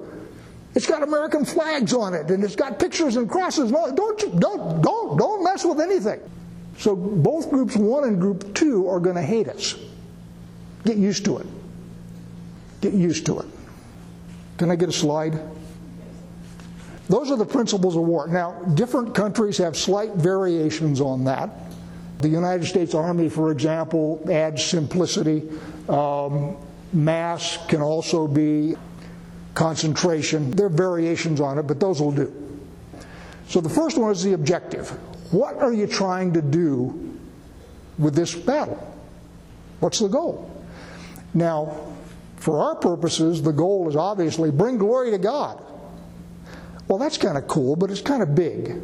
It's 0.74 0.86
got 0.86 1.02
American 1.02 1.44
flags 1.44 1.94
on 1.94 2.14
it, 2.14 2.30
and 2.30 2.44
it's 2.44 2.56
got 2.56 2.78
pictures 2.78 3.16
and 3.16 3.28
crosses. 3.28 3.70
No, 3.72 3.92
don't, 3.94 4.40
don't, 4.40 4.82
don't, 4.82 5.16
don't 5.16 5.44
mess 5.44 5.64
with 5.64 5.80
anything. 5.80 6.20
So 6.78 6.94
both 6.94 7.50
groups 7.50 7.76
one 7.76 8.04
and 8.04 8.20
group 8.20 8.54
two 8.54 8.88
are 8.88 9.00
going 9.00 9.16
to 9.16 9.22
hate 9.22 9.48
us. 9.48 9.76
Get 10.84 10.96
used 10.96 11.24
to 11.24 11.38
it. 11.38 11.46
Get 12.80 12.94
used 12.94 13.26
to 13.26 13.40
it. 13.40 13.46
Can 14.58 14.70
I 14.70 14.76
get 14.76 14.88
a 14.88 14.92
slide? 14.92 15.38
Those 17.10 17.32
are 17.32 17.36
the 17.36 17.44
principles 17.44 17.96
of 17.96 18.02
war. 18.02 18.28
Now, 18.28 18.52
different 18.74 19.16
countries 19.16 19.58
have 19.58 19.76
slight 19.76 20.12
variations 20.12 21.00
on 21.00 21.24
that. 21.24 21.50
The 22.18 22.28
United 22.28 22.66
States 22.66 22.94
Army, 22.94 23.28
for 23.28 23.50
example, 23.50 24.22
adds 24.30 24.64
simplicity. 24.64 25.48
Um, 25.88 26.56
mass 26.92 27.58
can 27.66 27.82
also 27.82 28.28
be 28.28 28.76
concentration. 29.54 30.52
There 30.52 30.66
are 30.66 30.68
variations 30.68 31.40
on 31.40 31.58
it, 31.58 31.64
but 31.64 31.80
those 31.80 32.00
will 32.00 32.12
do. 32.12 32.32
So 33.48 33.60
the 33.60 33.68
first 33.68 33.98
one 33.98 34.12
is 34.12 34.22
the 34.22 34.34
objective. 34.34 34.90
What 35.32 35.56
are 35.56 35.72
you 35.72 35.88
trying 35.88 36.32
to 36.34 36.42
do 36.42 37.18
with 37.98 38.14
this 38.14 38.36
battle? 38.36 38.78
What's 39.80 39.98
the 39.98 40.06
goal? 40.06 40.48
Now, 41.34 41.74
for 42.36 42.62
our 42.62 42.76
purposes, 42.76 43.42
the 43.42 43.52
goal 43.52 43.88
is 43.88 43.96
obviously 43.96 44.52
bring 44.52 44.78
glory 44.78 45.10
to 45.10 45.18
God. 45.18 45.60
Well, 46.90 46.98
that's 46.98 47.18
kind 47.18 47.38
of 47.38 47.46
cool, 47.46 47.76
but 47.76 47.92
it's 47.92 48.00
kind 48.00 48.20
of 48.20 48.34
big. 48.34 48.82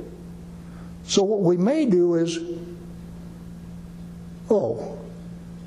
So 1.07 1.25
what 1.25 1.41
we 1.41 1.57
may 1.57 1.87
do 1.87 2.15
is, 2.15 2.39
oh, 4.49 4.97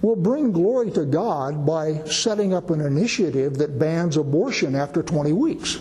we'll 0.01 0.15
bring 0.15 0.53
glory 0.53 0.89
to 0.91 1.03
God 1.03 1.65
by 1.65 2.01
setting 2.05 2.53
up 2.53 2.69
an 2.69 2.79
initiative 2.79 3.58
that 3.58 3.77
bans 3.77 4.15
abortion 4.15 4.74
after 4.74 5.03
20 5.03 5.34
weeks. 5.34 5.79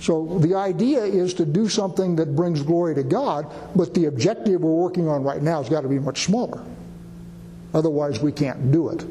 So 0.00 0.40
the 0.40 0.56
idea 0.56 1.04
is 1.04 1.32
to 1.34 1.46
do 1.46 1.68
something 1.68 2.16
that 2.16 2.34
brings 2.34 2.60
glory 2.60 2.96
to 2.96 3.04
God, 3.04 3.46
but 3.76 3.94
the 3.94 4.06
objective 4.06 4.62
we're 4.62 4.72
working 4.72 5.06
on 5.06 5.22
right 5.22 5.42
now 5.42 5.62
has 5.62 5.68
got 5.70 5.82
to 5.82 5.88
be 5.88 6.00
much 6.00 6.24
smaller. 6.24 6.60
Otherwise, 7.72 8.18
we 8.18 8.32
can't 8.32 8.72
do 8.72 8.88
it. 8.88 9.06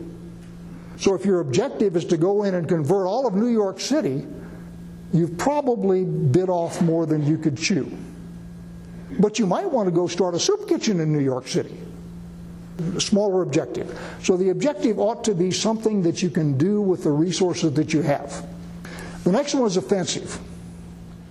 So 0.97 1.15
if 1.15 1.23
your 1.23 1.39
objective 1.39 1.95
is 1.95 2.03
to 2.07 2.17
go 2.17 2.43
in 2.43 2.55
and 2.55 2.67
convert 2.67 3.07
all 3.07 3.25
of 3.25 3.35
New 3.35 3.47
York 3.47 3.79
City, 3.79 4.27
you've 5.13 5.37
probably 5.37 6.05
bit 6.05 6.49
off 6.49 6.81
more 6.81 7.05
than 7.05 7.25
you 7.25 7.37
could 7.37 7.57
chew. 7.57 7.91
But 9.19 9.39
you 9.39 9.45
might 9.45 9.69
want 9.69 9.87
to 9.87 9.91
go 9.91 10.07
start 10.07 10.35
a 10.35 10.39
soup 10.39 10.67
kitchen 10.67 10.99
in 10.99 11.11
New 11.11 11.19
York 11.19 11.47
City. 11.47 11.77
A 12.95 13.01
smaller 13.01 13.41
objective. 13.43 13.99
So 14.23 14.37
the 14.37 14.49
objective 14.49 14.99
ought 14.99 15.23
to 15.25 15.35
be 15.35 15.51
something 15.51 16.01
that 16.03 16.23
you 16.23 16.29
can 16.29 16.57
do 16.57 16.81
with 16.81 17.03
the 17.03 17.11
resources 17.11 17.73
that 17.73 17.93
you 17.93 18.01
have. 18.01 18.45
The 19.23 19.31
next 19.31 19.53
one 19.53 19.67
is 19.67 19.77
offensive 19.77 20.39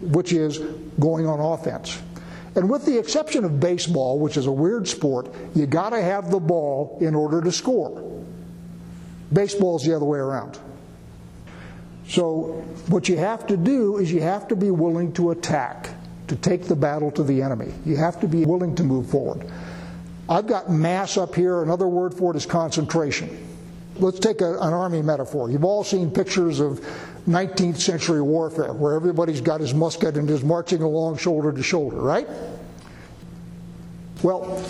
which 0.01 0.33
is 0.33 0.59
going 0.99 1.27
on 1.27 1.41
offense. 1.41 2.01
And 2.57 2.69
with 2.69 2.85
the 2.85 2.99
exception 2.99 3.45
of 3.45 3.61
baseball, 3.61 4.19
which 4.19 4.37
is 4.37 4.47
a 4.47 4.53
weird 4.53 4.89
sport, 4.89 5.33
you 5.55 5.67
got 5.67 5.91
to 5.91 6.03
have 6.03 6.31
the 6.31 6.41
ball 6.41 6.99
in 7.01 7.15
order 7.15 7.41
to 7.41 7.53
score. 7.53 8.03
Baseball's 9.33 9.85
the 9.85 9.95
other 9.95 10.05
way 10.05 10.19
around. 10.19 10.59
So, 12.11 12.65
what 12.89 13.09
you 13.09 13.17
have 13.19 13.47
to 13.47 13.57
do 13.57 13.99
is 13.99 14.11
you 14.11 14.21
have 14.21 14.49
to 14.49 14.57
be 14.57 14.73
willing 14.73 15.13
to 15.13 15.31
attack, 15.31 15.91
to 16.27 16.35
take 16.35 16.65
the 16.65 16.75
battle 16.75 17.13
to 17.13 17.23
the 17.23 17.41
enemy. 17.41 17.73
You 17.87 17.97
have 17.99 18.19
to 18.23 18.27
be 18.27 18.45
willing 18.45 18.75
to 18.75 18.83
move 18.83 19.09
forward. 19.09 19.49
I've 20.29 20.49
got 20.49 20.73
mass 20.73 21.17
up 21.17 21.37
here. 21.37 21.63
Another 21.63 21.87
word 21.87 22.13
for 22.13 22.33
it 22.33 22.37
is 22.37 22.47
concentration. 22.47 23.47
Let's 24.01 24.19
take 24.19 24.41
a, 24.41 24.55
an 24.55 24.73
army 24.73 25.03
metaphor. 25.03 25.53
You've 25.53 25.63
all 25.63 25.85
seen 25.85 26.11
pictures 26.11 26.59
of 26.59 26.81
19th 27.29 27.77
century 27.77 28.23
warfare, 28.23 28.73
where 28.73 28.95
everybody's 28.95 29.41
got 29.41 29.61
his 29.61 29.73
musket 29.73 30.17
and 30.17 30.29
is 30.31 30.43
marching 30.43 30.83
along 30.83 31.19
shoulder 31.19 31.53
to 31.53 31.63
shoulder, 31.63 31.99
right? 31.99 32.27
Well, 34.25 34.61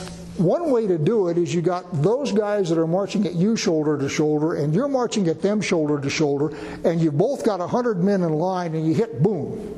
one 0.40 0.70
way 0.70 0.86
to 0.86 0.98
do 0.98 1.28
it 1.28 1.38
is 1.38 1.54
you 1.54 1.62
got 1.62 2.02
those 2.02 2.32
guys 2.32 2.68
that 2.70 2.78
are 2.78 2.86
marching 2.86 3.26
at 3.26 3.34
you 3.34 3.56
shoulder 3.56 3.98
to 3.98 4.08
shoulder, 4.08 4.54
and 4.54 4.74
you're 4.74 4.88
marching 4.88 5.28
at 5.28 5.42
them 5.42 5.60
shoulder 5.60 6.00
to 6.00 6.10
shoulder, 6.10 6.56
and 6.84 7.00
you've 7.00 7.18
both 7.18 7.44
got 7.44 7.60
100 7.60 8.02
men 8.02 8.22
in 8.22 8.32
line, 8.32 8.74
and 8.74 8.86
you 8.86 8.94
hit 8.94 9.22
boom. 9.22 9.76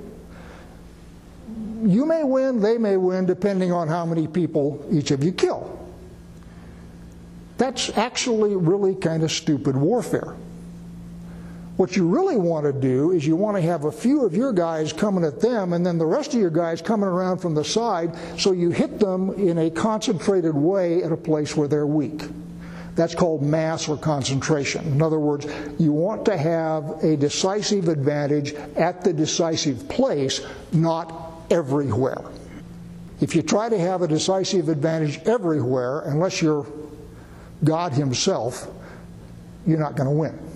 You 1.84 2.06
may 2.06 2.22
win, 2.22 2.60
they 2.60 2.78
may 2.78 2.96
win, 2.96 3.26
depending 3.26 3.72
on 3.72 3.88
how 3.88 4.06
many 4.06 4.28
people 4.28 4.86
each 4.90 5.10
of 5.10 5.24
you 5.24 5.32
kill. 5.32 5.78
That's 7.58 7.96
actually 7.98 8.56
really 8.56 8.94
kind 8.94 9.24
of 9.24 9.32
stupid 9.32 9.76
warfare. 9.76 10.36
What 11.76 11.96
you 11.96 12.06
really 12.06 12.36
want 12.36 12.66
to 12.66 12.72
do 12.72 13.12
is 13.12 13.26
you 13.26 13.34
want 13.34 13.56
to 13.56 13.62
have 13.62 13.84
a 13.84 13.92
few 13.92 14.26
of 14.26 14.36
your 14.36 14.52
guys 14.52 14.92
coming 14.92 15.24
at 15.24 15.40
them 15.40 15.72
and 15.72 15.84
then 15.84 15.96
the 15.96 16.06
rest 16.06 16.34
of 16.34 16.40
your 16.40 16.50
guys 16.50 16.82
coming 16.82 17.08
around 17.08 17.38
from 17.38 17.54
the 17.54 17.64
side 17.64 18.14
so 18.38 18.52
you 18.52 18.70
hit 18.70 18.98
them 18.98 19.30
in 19.30 19.58
a 19.58 19.70
concentrated 19.70 20.54
way 20.54 21.02
at 21.02 21.12
a 21.12 21.16
place 21.16 21.56
where 21.56 21.68
they're 21.68 21.86
weak. 21.86 22.22
That's 22.94 23.14
called 23.14 23.42
mass 23.42 23.88
or 23.88 23.96
concentration. 23.96 24.84
In 24.86 25.00
other 25.00 25.18
words, 25.18 25.46
you 25.78 25.92
want 25.92 26.26
to 26.26 26.36
have 26.36 27.02
a 27.02 27.16
decisive 27.16 27.88
advantage 27.88 28.52
at 28.76 29.02
the 29.02 29.14
decisive 29.14 29.88
place, 29.88 30.42
not 30.72 31.32
everywhere. 31.50 32.22
If 33.22 33.34
you 33.34 33.40
try 33.40 33.70
to 33.70 33.78
have 33.78 34.02
a 34.02 34.08
decisive 34.08 34.68
advantage 34.68 35.20
everywhere, 35.24 36.00
unless 36.00 36.42
you're 36.42 36.66
God 37.64 37.92
Himself, 37.92 38.68
you're 39.66 39.78
not 39.78 39.96
going 39.96 40.08
to 40.08 40.14
win. 40.14 40.51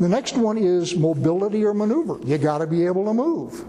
The 0.00 0.08
next 0.08 0.36
one 0.36 0.58
is 0.58 0.96
mobility 0.96 1.64
or 1.64 1.72
maneuver. 1.72 2.18
You 2.24 2.38
got 2.38 2.58
to 2.58 2.66
be 2.66 2.84
able 2.86 3.04
to 3.04 3.14
move. 3.14 3.64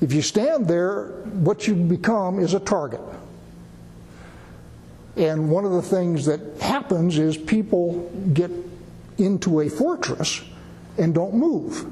If 0.00 0.12
you 0.12 0.22
stand 0.22 0.66
there, 0.66 1.08
what 1.42 1.66
you 1.66 1.74
become 1.74 2.38
is 2.38 2.54
a 2.54 2.60
target. 2.60 3.00
And 5.16 5.50
one 5.50 5.64
of 5.64 5.72
the 5.72 5.82
things 5.82 6.26
that 6.26 6.40
happens 6.60 7.18
is 7.18 7.36
people 7.36 8.10
get 8.32 8.50
into 9.18 9.60
a 9.60 9.68
fortress 9.68 10.42
and 10.98 11.14
don't 11.14 11.34
move. 11.34 11.90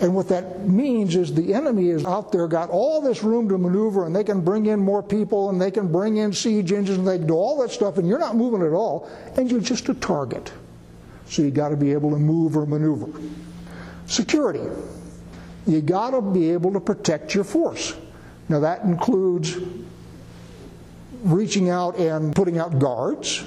And 0.00 0.16
what 0.16 0.28
that 0.28 0.66
means 0.68 1.14
is 1.14 1.32
the 1.32 1.54
enemy 1.54 1.90
is 1.90 2.04
out 2.04 2.32
there, 2.32 2.48
got 2.48 2.70
all 2.70 3.00
this 3.00 3.22
room 3.22 3.48
to 3.48 3.58
maneuver, 3.58 4.04
and 4.04 4.16
they 4.16 4.24
can 4.24 4.40
bring 4.40 4.66
in 4.66 4.80
more 4.80 5.02
people, 5.02 5.50
and 5.50 5.60
they 5.60 5.70
can 5.70 5.92
bring 5.92 6.16
in 6.16 6.32
siege 6.32 6.72
engines, 6.72 6.98
and 6.98 7.06
they 7.06 7.18
can 7.18 7.28
do 7.28 7.34
all 7.34 7.60
that 7.62 7.70
stuff, 7.70 7.98
and 7.98 8.08
you're 8.08 8.18
not 8.18 8.34
moving 8.34 8.66
at 8.66 8.72
all, 8.72 9.08
and 9.36 9.48
you're 9.48 9.60
just 9.60 9.88
a 9.88 9.94
target. 9.94 10.52
So 11.32 11.40
you 11.40 11.50
got 11.50 11.70
to 11.70 11.78
be 11.78 11.92
able 11.92 12.10
to 12.10 12.18
move 12.18 12.58
or 12.58 12.66
maneuver. 12.66 13.08
Security. 14.06 14.60
You 15.66 15.80
got 15.80 16.10
to 16.10 16.20
be 16.20 16.50
able 16.50 16.74
to 16.74 16.80
protect 16.80 17.34
your 17.34 17.44
force. 17.44 17.96
Now 18.50 18.60
that 18.60 18.82
includes 18.82 19.56
reaching 21.22 21.70
out 21.70 21.96
and 21.96 22.36
putting 22.36 22.58
out 22.58 22.78
guards. 22.78 23.42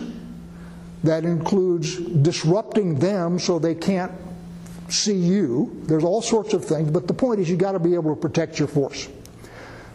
That 1.04 1.26
includes 1.26 1.96
disrupting 1.98 2.98
them 2.98 3.38
so 3.38 3.60
they 3.60 3.76
can't 3.76 4.14
see 4.90 5.18
you. 5.18 5.80
There's 5.84 6.04
all 6.04 6.24
sorts 6.24 6.56
of 6.56 6.66
things, 6.66 6.90
but 6.90 7.08
the 7.08 7.14
point 7.14 7.40
is 7.40 7.48
you 7.52 7.56
got 7.56 7.74
to 7.74 7.80
be 7.80 7.94
able 7.94 8.16
to 8.16 8.20
protect 8.20 8.58
your 8.58 8.68
force. 8.68 9.08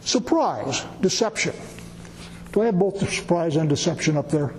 Surprise, 0.02 0.84
deception. 1.00 1.56
Do 2.52 2.62
I 2.62 2.66
have 2.66 2.78
both 2.78 3.12
surprise 3.12 3.56
and 3.56 3.68
deception 3.68 4.16
up 4.16 4.30
there? 4.30 4.54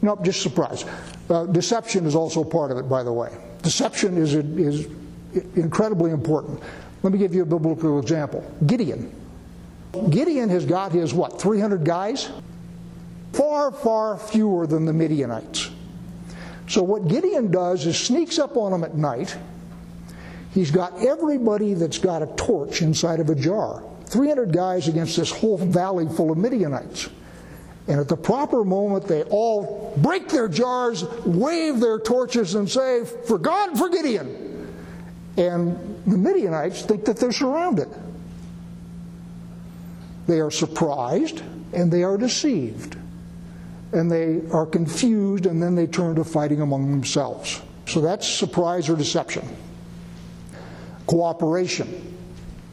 Nope, 0.00 0.24
just 0.24 0.40
surprise. 0.40 0.86
Uh, 1.28 1.44
deception 1.46 2.06
is 2.06 2.14
also 2.14 2.44
part 2.44 2.70
of 2.70 2.78
it, 2.78 2.88
by 2.88 3.02
the 3.02 3.12
way. 3.12 3.36
Deception 3.62 4.16
is, 4.16 4.34
is 4.34 4.86
incredibly 5.56 6.12
important. 6.12 6.62
Let 7.02 7.12
me 7.12 7.18
give 7.18 7.34
you 7.34 7.42
a 7.42 7.46
biblical 7.46 7.98
example 8.00 8.48
Gideon. 8.66 9.12
Gideon 10.10 10.48
has 10.50 10.64
got 10.66 10.92
his, 10.92 11.14
what, 11.14 11.40
300 11.40 11.84
guys? 11.84 12.30
Far, 13.32 13.70
far 13.72 14.18
fewer 14.18 14.66
than 14.66 14.84
the 14.84 14.92
Midianites. 14.92 15.70
So 16.68 16.82
what 16.82 17.08
Gideon 17.08 17.50
does 17.50 17.86
is 17.86 17.98
sneaks 17.98 18.38
up 18.38 18.56
on 18.56 18.72
them 18.72 18.84
at 18.84 18.96
night. 18.96 19.36
He's 20.52 20.70
got 20.70 21.04
everybody 21.04 21.74
that's 21.74 21.98
got 21.98 22.22
a 22.22 22.26
torch 22.36 22.82
inside 22.82 23.20
of 23.20 23.30
a 23.30 23.34
jar. 23.34 23.84
300 24.06 24.52
guys 24.52 24.88
against 24.88 25.16
this 25.16 25.30
whole 25.30 25.58
valley 25.58 26.08
full 26.08 26.30
of 26.30 26.38
Midianites. 26.38 27.08
And 27.88 28.00
at 28.00 28.08
the 28.08 28.16
proper 28.16 28.64
moment, 28.64 29.06
they 29.06 29.22
all 29.24 29.94
break 29.98 30.28
their 30.28 30.48
jars, 30.48 31.04
wave 31.24 31.78
their 31.78 32.00
torches, 32.00 32.54
and 32.54 32.68
say, 32.68 33.04
For 33.04 33.38
God, 33.38 33.78
for 33.78 33.88
Gideon. 33.88 34.74
And 35.36 36.02
the 36.06 36.18
Midianites 36.18 36.82
think 36.82 37.04
that 37.04 37.18
they're 37.18 37.32
surrounded. 37.32 37.88
They 40.26 40.40
are 40.40 40.50
surprised 40.50 41.42
and 41.72 41.92
they 41.92 42.02
are 42.02 42.16
deceived. 42.16 42.96
And 43.92 44.10
they 44.10 44.40
are 44.50 44.66
confused, 44.66 45.46
and 45.46 45.62
then 45.62 45.76
they 45.76 45.86
turn 45.86 46.16
to 46.16 46.24
fighting 46.24 46.60
among 46.60 46.90
themselves. 46.90 47.62
So 47.86 48.00
that's 48.00 48.28
surprise 48.28 48.88
or 48.88 48.96
deception. 48.96 49.48
Cooperation. 51.06 52.16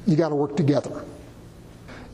You 0.07 0.15
got 0.15 0.29
to 0.29 0.35
work 0.35 0.57
together. 0.57 1.05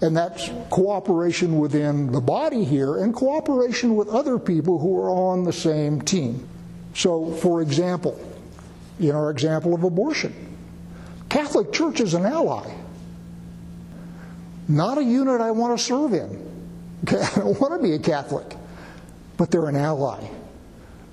And 0.01 0.15
that's 0.15 0.49
cooperation 0.69 1.59
within 1.59 2.11
the 2.11 2.21
body 2.21 2.63
here 2.63 2.97
and 2.97 3.13
cooperation 3.13 3.95
with 3.95 4.07
other 4.07 4.39
people 4.39 4.79
who 4.79 4.97
are 4.97 5.09
on 5.09 5.43
the 5.43 5.51
same 5.51 6.01
team. 6.01 6.47
So, 6.93 7.33
for 7.33 7.61
example, 7.61 8.17
in 8.99 9.11
our 9.11 9.29
example 9.29 9.73
of 9.73 9.83
abortion, 9.83 10.33
Catholic 11.27 11.73
Church 11.73 11.99
is 11.99 12.13
an 12.13 12.25
ally, 12.25 12.73
not 14.67 14.97
a 14.97 15.03
unit 15.03 15.41
I 15.41 15.51
want 15.51 15.77
to 15.77 15.83
serve 15.83 16.13
in. 16.13 16.47
Okay, 17.03 17.21
I 17.35 17.35
don't 17.35 17.59
want 17.59 17.81
to 17.81 17.85
be 17.85 17.93
a 17.93 17.99
Catholic, 17.99 18.55
but 19.35 19.51
they're 19.51 19.67
an 19.67 19.75
ally. 19.75 20.25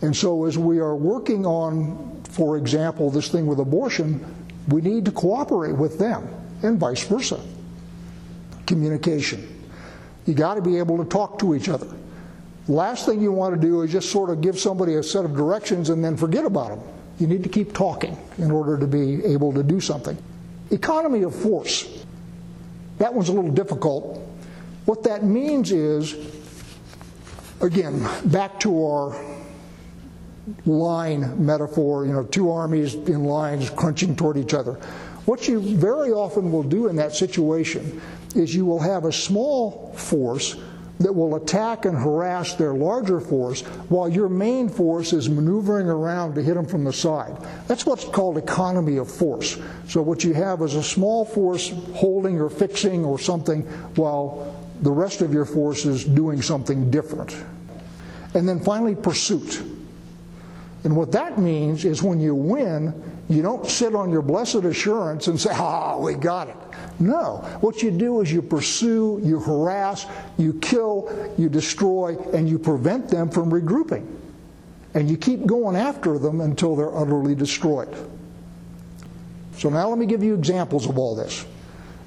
And 0.01 0.15
so, 0.15 0.45
as 0.45 0.57
we 0.57 0.79
are 0.79 0.95
working 0.95 1.45
on, 1.45 2.23
for 2.31 2.57
example, 2.57 3.11
this 3.11 3.29
thing 3.29 3.47
with 3.47 3.59
abortion, 3.59 4.25
we 4.69 4.81
need 4.81 5.05
to 5.07 5.11
cooperate 5.11 5.75
with 5.75 5.99
them 5.99 6.29
and 6.63 6.79
vice 6.79 7.05
versa 7.05 7.41
communication. 8.67 9.65
You 10.27 10.35
got 10.35 10.55
to 10.55 10.63
be 10.63 10.79
able 10.79 10.99
to 10.99 11.09
talk 11.09 11.39
to 11.39 11.55
each 11.55 11.69
other. 11.69 11.87
Last 12.69 13.07
thing 13.07 13.23
you 13.23 13.31
want 13.31 13.55
to 13.55 13.61
do 13.61 13.83
is 13.83 13.93
just 13.93 14.11
sort 14.11 14.29
of 14.29 14.41
give 14.41 14.59
somebody 14.59 14.95
a 14.95 15.03
set 15.03 15.25
of 15.25 15.37
directions 15.37 15.91
and 15.91 16.05
then 16.05 16.17
forget 16.17 16.45
about 16.45 16.71
them. 16.71 16.81
You 17.21 17.29
need 17.29 17.45
to 17.45 17.49
keep 17.49 17.73
talking 17.73 18.19
in 18.39 18.51
order 18.51 18.77
to 18.77 18.87
be 18.87 19.25
able 19.25 19.53
to 19.53 19.63
do 19.63 19.81
something. 19.81 20.19
Economy 20.71 21.23
of 21.23 21.35
force. 21.35 22.05
That 22.99 23.15
one's 23.15 23.29
a 23.29 23.33
little 23.33 23.53
difficult. 23.53 24.21
What 24.85 25.05
that 25.05 25.23
means 25.23 25.71
is, 25.71 26.17
again, 27.61 28.07
back 28.25 28.59
to 28.61 28.85
our 28.85 29.25
line 30.65 31.45
metaphor, 31.45 32.07
you 32.07 32.13
know, 32.13 32.25
two 32.25 32.51
armies 32.51 32.95
in 32.95 33.25
lines 33.25 33.71
crunching 33.71 34.17
toward 34.17 34.37
each 34.37 34.55
other. 34.55 34.75
What 35.25 35.49
you 35.49 35.61
very 35.61 36.13
often 36.13 36.53
will 36.53 36.63
do 36.63 36.87
in 36.87 36.97
that 36.97 37.15
situation 37.15 38.01
is 38.37 38.55
you 38.55 38.65
will 38.65 38.81
have 38.81 39.05
a 39.05 39.13
small 39.13 39.93
force 39.97 40.57
that 40.99 41.13
will 41.13 41.37
attack 41.37 41.85
and 41.85 41.97
harass 41.97 42.55
their 42.55 42.73
larger 42.73 43.21
force 43.21 43.63
while 43.91 44.09
your 44.09 44.29
main 44.29 44.69
force 44.69 45.13
is 45.13 45.29
maneuvering 45.29 45.89
around 45.89 46.35
to 46.35 46.43
hit 46.43 46.55
them 46.55 46.67
from 46.67 46.85
the 46.85 46.93
side. 46.93 47.37
That's 47.67 47.85
what's 47.85 48.05
called 48.05 48.39
economy 48.39 48.97
of 48.97 49.11
force. 49.11 49.59
So, 49.89 50.01
what 50.01 50.25
you 50.25 50.33
have 50.33 50.63
is 50.63 50.75
a 50.75 50.83
small 50.83 51.25
force 51.25 51.71
holding 51.95 52.41
or 52.41 52.49
fixing 52.49 53.05
or 53.05 53.19
something 53.19 53.63
while 53.97 54.57
the 54.81 54.91
rest 54.91 55.21
of 55.21 55.33
your 55.33 55.45
force 55.45 55.85
is 55.85 56.05
doing 56.05 56.41
something 56.41 56.91
different. 56.91 57.37
And 58.35 58.49
then 58.49 58.61
finally, 58.61 58.95
pursuit. 58.95 59.63
And 60.85 60.97
what 60.97 61.13
that 61.13 61.39
means 61.39 61.85
is 61.85 62.03
when 62.03 62.21
you 62.21 62.35
win, 62.35 62.95
you 63.29 63.43
don't 63.43 63.67
sit 63.67 63.95
on 63.95 64.11
your 64.11 64.23
blessed 64.23 64.57
assurance 64.57 65.27
and 65.27 65.41
say, 65.41 65.51
ah, 65.53 65.99
we 65.99 66.15
got 66.15 66.49
it. 66.49 66.57
No. 66.99 67.37
What 67.61 67.83
you 67.83 67.91
do 67.91 68.21
is 68.21 68.33
you 68.33 68.43
pursue, 68.43 69.21
you 69.23 69.39
harass, 69.41 70.07
you 70.39 70.55
kill, 70.55 71.33
you 71.37 71.49
destroy, 71.49 72.17
and 72.33 72.49
you 72.49 72.59
prevent 72.59 73.09
them 73.09 73.31
from 73.31 73.51
regrouping. 73.51 74.07
And 74.95 75.11
you 75.11 75.17
keep 75.17 75.45
going 75.45 75.77
after 75.77 76.19
them 76.19 76.41
until 76.41 76.75
they're 76.75 76.97
utterly 76.97 77.35
destroyed. 77.35 77.95
So 79.59 79.69
now 79.69 79.89
let 79.89 79.99
me 79.99 80.07
give 80.07 80.23
you 80.23 80.35
examples 80.35 80.87
of 80.87 80.99
all 80.99 81.15
this. 81.15 81.45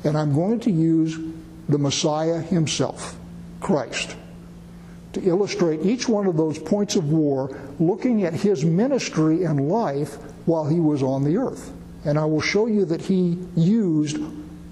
And 0.04 0.18
I'm 0.18 0.34
going 0.34 0.60
to 0.62 0.72
use 0.72 1.20
the 1.68 1.78
Messiah 1.78 2.42
himself, 2.42 3.16
Christ, 3.60 4.16
to 5.14 5.22
illustrate 5.22 5.82
each 5.86 6.08
one 6.08 6.26
of 6.26 6.38
those 6.38 6.58
points 6.58 6.96
of 6.96 7.12
war, 7.12 7.60
looking 7.80 8.24
at 8.24 8.34
his 8.34 8.66
ministry 8.66 9.44
and 9.44 9.70
life 9.70 10.16
while 10.46 10.66
he 10.66 10.80
was 10.80 11.04
on 11.04 11.24
the 11.24 11.38
earth. 11.38 11.72
And 12.06 12.18
I 12.18 12.26
will 12.26 12.42
show 12.42 12.66
you 12.66 12.86
that 12.86 13.02
he 13.02 13.38
used 13.56 14.20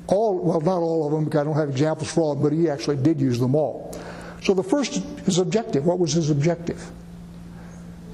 all, 0.08 0.38
well, 0.38 0.62
not 0.62 0.80
all 0.80 1.06
of 1.06 1.12
them, 1.12 1.26
because 1.26 1.42
I 1.42 1.44
don't 1.44 1.56
have 1.56 1.70
examples 1.70 2.12
for 2.12 2.22
all, 2.22 2.36
but 2.36 2.54
he 2.54 2.70
actually 2.70 2.98
did 2.98 3.20
use 3.20 3.40
them 3.40 3.56
all. 3.56 3.98
So 4.44 4.54
the 4.54 4.64
first, 4.64 4.96
his 5.26 5.40
objective. 5.40 5.86
What 5.86 6.00
was 6.00 6.14
his 6.14 6.30
objective? 6.30 6.84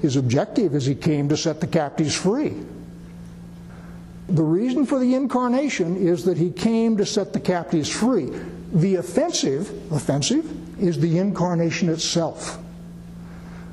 His 0.02 0.16
objective 0.16 0.74
is 0.74 0.84
he 0.84 0.94
came 0.94 1.28
to 1.28 1.36
set 1.36 1.60
the 1.60 1.66
captives 1.66 2.14
free. 2.14 2.54
The 4.28 4.42
reason 4.42 4.86
for 4.86 4.98
the 4.98 5.14
incarnation 5.14 5.96
is 5.96 6.24
that 6.24 6.36
he 6.36 6.50
came 6.50 6.96
to 6.96 7.06
set 7.06 7.32
the 7.32 7.40
captives 7.40 7.90
free. 7.90 8.30
The 8.72 8.96
offensive, 8.96 9.70
offensive, 9.92 10.80
is 10.82 10.98
the 10.98 11.18
incarnation 11.18 11.88
itself. 11.88 12.58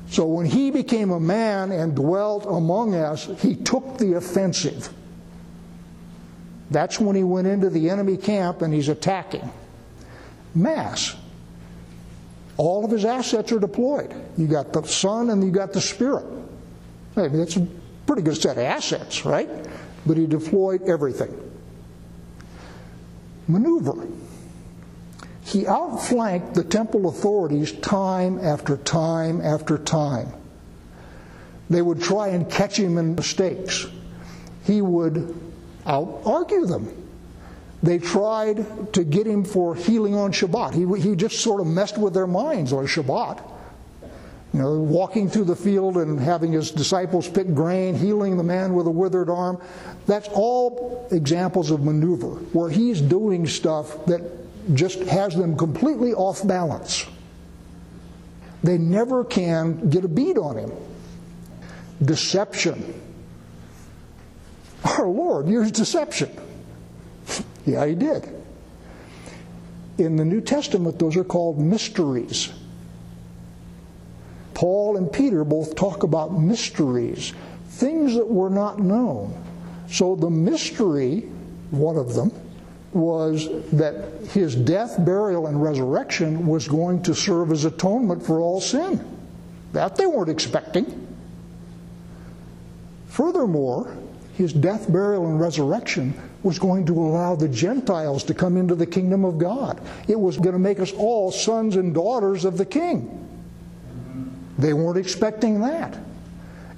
So 0.08 0.26
when 0.26 0.44
he 0.44 0.70
became 0.70 1.10
a 1.10 1.18
man 1.18 1.72
and 1.72 1.94
dwelt 1.94 2.44
among 2.46 2.94
us, 2.94 3.30
he 3.40 3.56
took 3.56 3.96
the 3.96 4.14
offensive. 4.14 4.90
That's 6.72 6.98
when 6.98 7.14
he 7.14 7.22
went 7.22 7.46
into 7.46 7.68
the 7.68 7.90
enemy 7.90 8.16
camp 8.16 8.62
and 8.62 8.72
he's 8.72 8.88
attacking. 8.88 9.48
Mass. 10.54 11.14
All 12.56 12.84
of 12.84 12.90
his 12.90 13.04
assets 13.04 13.52
are 13.52 13.58
deployed. 13.58 14.14
You 14.36 14.46
got 14.46 14.72
the 14.72 14.82
Son 14.82 15.30
and 15.30 15.44
you 15.44 15.50
got 15.50 15.72
the 15.72 15.80
Spirit. 15.80 16.24
I 17.16 17.28
mean, 17.28 17.38
that's 17.38 17.56
a 17.56 17.66
pretty 18.06 18.22
good 18.22 18.36
set 18.36 18.56
of 18.56 18.62
assets, 18.62 19.24
right? 19.24 19.48
But 20.06 20.16
he 20.16 20.26
deployed 20.26 20.82
everything. 20.82 21.38
Maneuver. 23.48 24.06
He 25.44 25.66
outflanked 25.66 26.54
the 26.54 26.64
temple 26.64 27.08
authorities 27.08 27.72
time 27.72 28.38
after 28.38 28.76
time 28.78 29.40
after 29.40 29.76
time. 29.76 30.32
They 31.68 31.82
would 31.82 32.00
try 32.00 32.28
and 32.28 32.50
catch 32.50 32.78
him 32.78 32.96
in 32.96 33.14
mistakes. 33.14 33.86
He 34.64 34.80
would 34.80 35.51
out 35.86 36.22
argue 36.24 36.66
them. 36.66 36.88
They 37.82 37.98
tried 37.98 38.92
to 38.92 39.02
get 39.02 39.26
him 39.26 39.44
for 39.44 39.74
healing 39.74 40.14
on 40.14 40.32
Shabbat. 40.32 40.74
He, 40.74 41.00
he 41.00 41.16
just 41.16 41.40
sort 41.40 41.60
of 41.60 41.66
messed 41.66 41.98
with 41.98 42.14
their 42.14 42.28
minds 42.28 42.72
on 42.72 42.86
Shabbat. 42.86 43.42
You 44.52 44.60
know, 44.60 44.74
walking 44.74 45.30
through 45.30 45.44
the 45.44 45.56
field 45.56 45.96
and 45.96 46.20
having 46.20 46.52
his 46.52 46.70
disciples 46.70 47.28
pick 47.28 47.54
grain, 47.54 47.94
healing 47.94 48.36
the 48.36 48.44
man 48.44 48.74
with 48.74 48.86
a 48.86 48.90
withered 48.90 49.30
arm. 49.30 49.60
That's 50.06 50.28
all 50.32 51.08
examples 51.10 51.70
of 51.70 51.82
maneuver 51.82 52.34
where 52.52 52.68
he's 52.68 53.00
doing 53.00 53.46
stuff 53.46 54.04
that 54.06 54.20
just 54.74 55.00
has 55.00 55.34
them 55.34 55.56
completely 55.56 56.12
off 56.12 56.46
balance. 56.46 57.06
They 58.62 58.78
never 58.78 59.24
can 59.24 59.88
get 59.88 60.04
a 60.04 60.08
beat 60.08 60.38
on 60.38 60.56
him. 60.56 60.72
Deception. 62.04 63.01
Our 64.84 65.06
Lord 65.06 65.48
used 65.48 65.74
deception. 65.74 66.30
yeah, 67.66 67.86
he 67.86 67.94
did. 67.94 68.28
In 69.98 70.16
the 70.16 70.24
New 70.24 70.40
Testament, 70.40 70.98
those 70.98 71.16
are 71.16 71.24
called 71.24 71.58
mysteries. 71.58 72.52
Paul 74.54 74.96
and 74.96 75.12
Peter 75.12 75.44
both 75.44 75.74
talk 75.76 76.02
about 76.02 76.32
mysteries, 76.32 77.32
things 77.68 78.14
that 78.14 78.28
were 78.28 78.50
not 78.50 78.78
known. 78.78 79.40
So 79.88 80.16
the 80.16 80.30
mystery, 80.30 81.20
one 81.70 81.96
of 81.96 82.14
them, 82.14 82.32
was 82.92 83.48
that 83.72 84.26
his 84.30 84.54
death, 84.54 85.04
burial, 85.04 85.46
and 85.46 85.62
resurrection 85.62 86.46
was 86.46 86.68
going 86.68 87.02
to 87.04 87.14
serve 87.14 87.50
as 87.50 87.64
atonement 87.64 88.24
for 88.24 88.40
all 88.40 88.60
sin. 88.60 89.04
That 89.72 89.96
they 89.96 90.06
weren't 90.06 90.28
expecting. 90.28 91.08
Furthermore, 93.08 93.96
his 94.34 94.52
death, 94.52 94.90
burial, 94.90 95.26
and 95.26 95.40
resurrection 95.40 96.14
was 96.42 96.58
going 96.58 96.86
to 96.86 96.98
allow 96.98 97.36
the 97.36 97.48
Gentiles 97.48 98.24
to 98.24 98.34
come 98.34 98.56
into 98.56 98.74
the 98.74 98.86
kingdom 98.86 99.24
of 99.24 99.38
God. 99.38 99.80
It 100.08 100.18
was 100.18 100.36
going 100.36 100.54
to 100.54 100.58
make 100.58 100.80
us 100.80 100.92
all 100.92 101.30
sons 101.30 101.76
and 101.76 101.94
daughters 101.94 102.44
of 102.44 102.58
the 102.58 102.64
king. 102.64 103.18
They 104.58 104.72
weren't 104.72 104.98
expecting 104.98 105.60
that. 105.60 105.98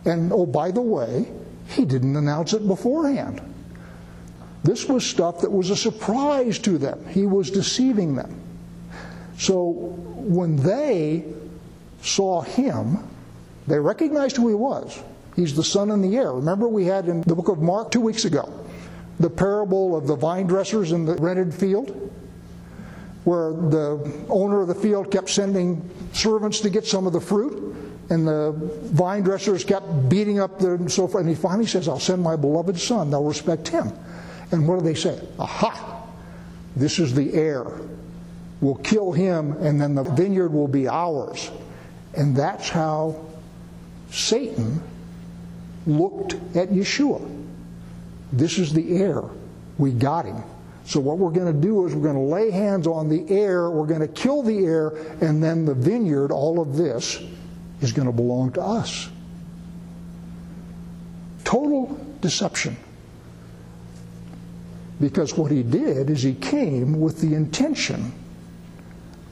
And 0.04 0.32
oh, 0.32 0.46
by 0.46 0.70
the 0.70 0.82
way, 0.82 1.28
he 1.68 1.84
didn't 1.84 2.16
announce 2.16 2.52
it 2.52 2.66
beforehand. 2.66 3.40
This 4.62 4.88
was 4.88 5.06
stuff 5.06 5.40
that 5.42 5.50
was 5.50 5.70
a 5.70 5.76
surprise 5.76 6.58
to 6.60 6.78
them. 6.78 7.06
He 7.08 7.26
was 7.26 7.50
deceiving 7.50 8.14
them. 8.14 8.40
So 9.38 9.70
when 10.16 10.56
they 10.56 11.24
saw 12.02 12.42
him, 12.42 13.08
they 13.66 13.78
recognized 13.78 14.36
who 14.36 14.48
he 14.48 14.54
was. 14.54 15.02
He's 15.36 15.54
the 15.54 15.64
son 15.64 15.90
and 15.90 16.02
the 16.02 16.16
heir. 16.16 16.32
Remember, 16.32 16.68
we 16.68 16.86
had 16.86 17.08
in 17.08 17.22
the 17.22 17.34
book 17.34 17.48
of 17.48 17.60
Mark 17.60 17.90
two 17.90 18.00
weeks 18.00 18.24
ago 18.24 18.52
the 19.18 19.30
parable 19.30 19.96
of 19.96 20.06
the 20.06 20.16
vine 20.16 20.46
dressers 20.46 20.92
in 20.92 21.04
the 21.04 21.14
rented 21.16 21.52
field, 21.54 22.10
where 23.24 23.52
the 23.52 24.26
owner 24.28 24.60
of 24.60 24.68
the 24.68 24.74
field 24.74 25.10
kept 25.10 25.30
sending 25.30 25.88
servants 26.12 26.60
to 26.60 26.70
get 26.70 26.86
some 26.86 27.06
of 27.06 27.12
the 27.12 27.20
fruit, 27.20 27.74
and 28.10 28.26
the 28.26 28.52
vine 28.92 29.22
dressers 29.22 29.64
kept 29.64 30.08
beating 30.08 30.38
up 30.40 30.58
the 30.58 30.72
and 30.72 30.92
so 30.92 31.08
forth. 31.08 31.22
And 31.22 31.28
he 31.28 31.34
finally 31.34 31.66
says, 31.66 31.88
I'll 31.88 31.98
send 31.98 32.22
my 32.22 32.36
beloved 32.36 32.78
son, 32.78 33.10
they'll 33.10 33.24
respect 33.24 33.68
him. 33.68 33.92
And 34.52 34.68
what 34.68 34.78
do 34.78 34.84
they 34.84 34.94
say? 34.94 35.18
Aha! 35.38 36.06
This 36.76 36.98
is 36.98 37.14
the 37.14 37.32
heir. 37.34 37.66
We'll 38.60 38.76
kill 38.76 39.12
him, 39.12 39.52
and 39.58 39.80
then 39.80 39.94
the 39.94 40.04
vineyard 40.04 40.52
will 40.52 40.68
be 40.68 40.88
ours. 40.88 41.50
And 42.14 42.36
that's 42.36 42.68
how 42.68 43.24
Satan 44.10 44.82
looked 45.86 46.34
at 46.56 46.70
Yeshua. 46.70 47.20
This 48.32 48.58
is 48.58 48.72
the 48.72 48.96
heir. 48.96 49.22
We 49.78 49.92
got 49.92 50.24
him. 50.24 50.42
So, 50.86 51.00
what 51.00 51.18
we're 51.18 51.30
going 51.30 51.52
to 51.52 51.58
do 51.58 51.86
is 51.86 51.94
we're 51.94 52.02
going 52.02 52.14
to 52.14 52.34
lay 52.34 52.50
hands 52.50 52.86
on 52.86 53.08
the 53.08 53.24
heir, 53.30 53.70
we're 53.70 53.86
going 53.86 54.00
to 54.00 54.08
kill 54.08 54.42
the 54.42 54.64
heir, 54.64 54.88
and 55.20 55.42
then 55.42 55.64
the 55.64 55.74
vineyard, 55.74 56.30
all 56.30 56.60
of 56.60 56.76
this, 56.76 57.22
is 57.80 57.92
going 57.92 58.06
to 58.06 58.12
belong 58.12 58.52
to 58.52 58.60
us. 58.60 59.08
Total 61.44 61.98
deception. 62.20 62.76
Because 65.00 65.36
what 65.36 65.50
he 65.50 65.62
did 65.62 66.10
is 66.10 66.22
he 66.22 66.34
came 66.34 67.00
with 67.00 67.20
the 67.20 67.34
intention 67.34 68.12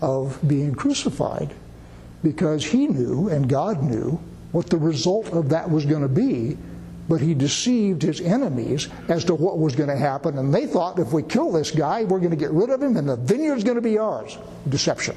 of 0.00 0.38
being 0.46 0.74
crucified 0.74 1.54
because 2.22 2.64
he 2.64 2.88
knew 2.88 3.28
and 3.28 3.48
God 3.48 3.82
knew 3.82 4.20
what 4.52 4.68
the 4.68 4.76
result 4.76 5.28
of 5.30 5.48
that 5.48 5.70
was 5.70 5.84
going 5.84 6.02
to 6.02 6.08
be, 6.08 6.56
but 7.08 7.20
he 7.20 7.34
deceived 7.34 8.02
his 8.02 8.20
enemies 8.20 8.88
as 9.08 9.24
to 9.24 9.34
what 9.34 9.58
was 9.58 9.74
going 9.74 9.88
to 9.88 9.96
happen, 9.96 10.38
and 10.38 10.54
they 10.54 10.66
thought 10.66 10.98
if 10.98 11.12
we 11.12 11.22
kill 11.22 11.50
this 11.50 11.70
guy, 11.70 12.04
we're 12.04 12.18
going 12.18 12.30
to 12.30 12.36
get 12.36 12.52
rid 12.52 12.70
of 12.70 12.82
him 12.82 12.96
and 12.96 13.08
the 13.08 13.16
vineyard's 13.16 13.64
going 13.64 13.76
to 13.76 13.82
be 13.82 13.98
ours. 13.98 14.38
Deception. 14.68 15.16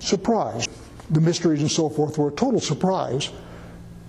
Surprise. 0.00 0.68
The 1.10 1.20
mysteries 1.20 1.60
and 1.60 1.70
so 1.70 1.88
forth 1.88 2.18
were 2.18 2.28
a 2.28 2.32
total 2.32 2.60
surprise 2.60 3.30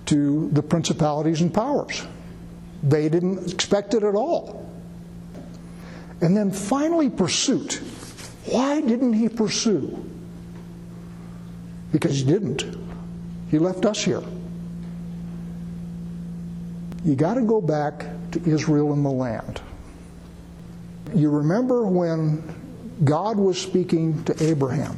to 0.07 0.49
the 0.51 0.63
principalities 0.63 1.41
and 1.41 1.53
powers. 1.53 2.05
They 2.81 3.09
didn't 3.09 3.53
expect 3.53 3.93
it 3.93 4.03
at 4.03 4.15
all. 4.15 4.65
And 6.21 6.35
then 6.35 6.51
finally, 6.51 7.09
pursuit. 7.09 7.81
Why 8.45 8.81
didn't 8.81 9.13
he 9.13 9.29
pursue? 9.29 10.03
Because 11.91 12.17
he 12.17 12.23
didn't. 12.23 12.86
He 13.49 13.59
left 13.59 13.85
us 13.85 14.03
here. 14.03 14.23
You 17.03 17.15
got 17.15 17.35
to 17.35 17.41
go 17.41 17.61
back 17.61 18.05
to 18.31 18.43
Israel 18.45 18.93
and 18.93 19.05
the 19.05 19.09
land. 19.09 19.61
You 21.13 21.29
remember 21.29 21.85
when 21.87 22.43
God 23.03 23.37
was 23.37 23.59
speaking 23.59 24.23
to 24.25 24.43
Abraham 24.43 24.97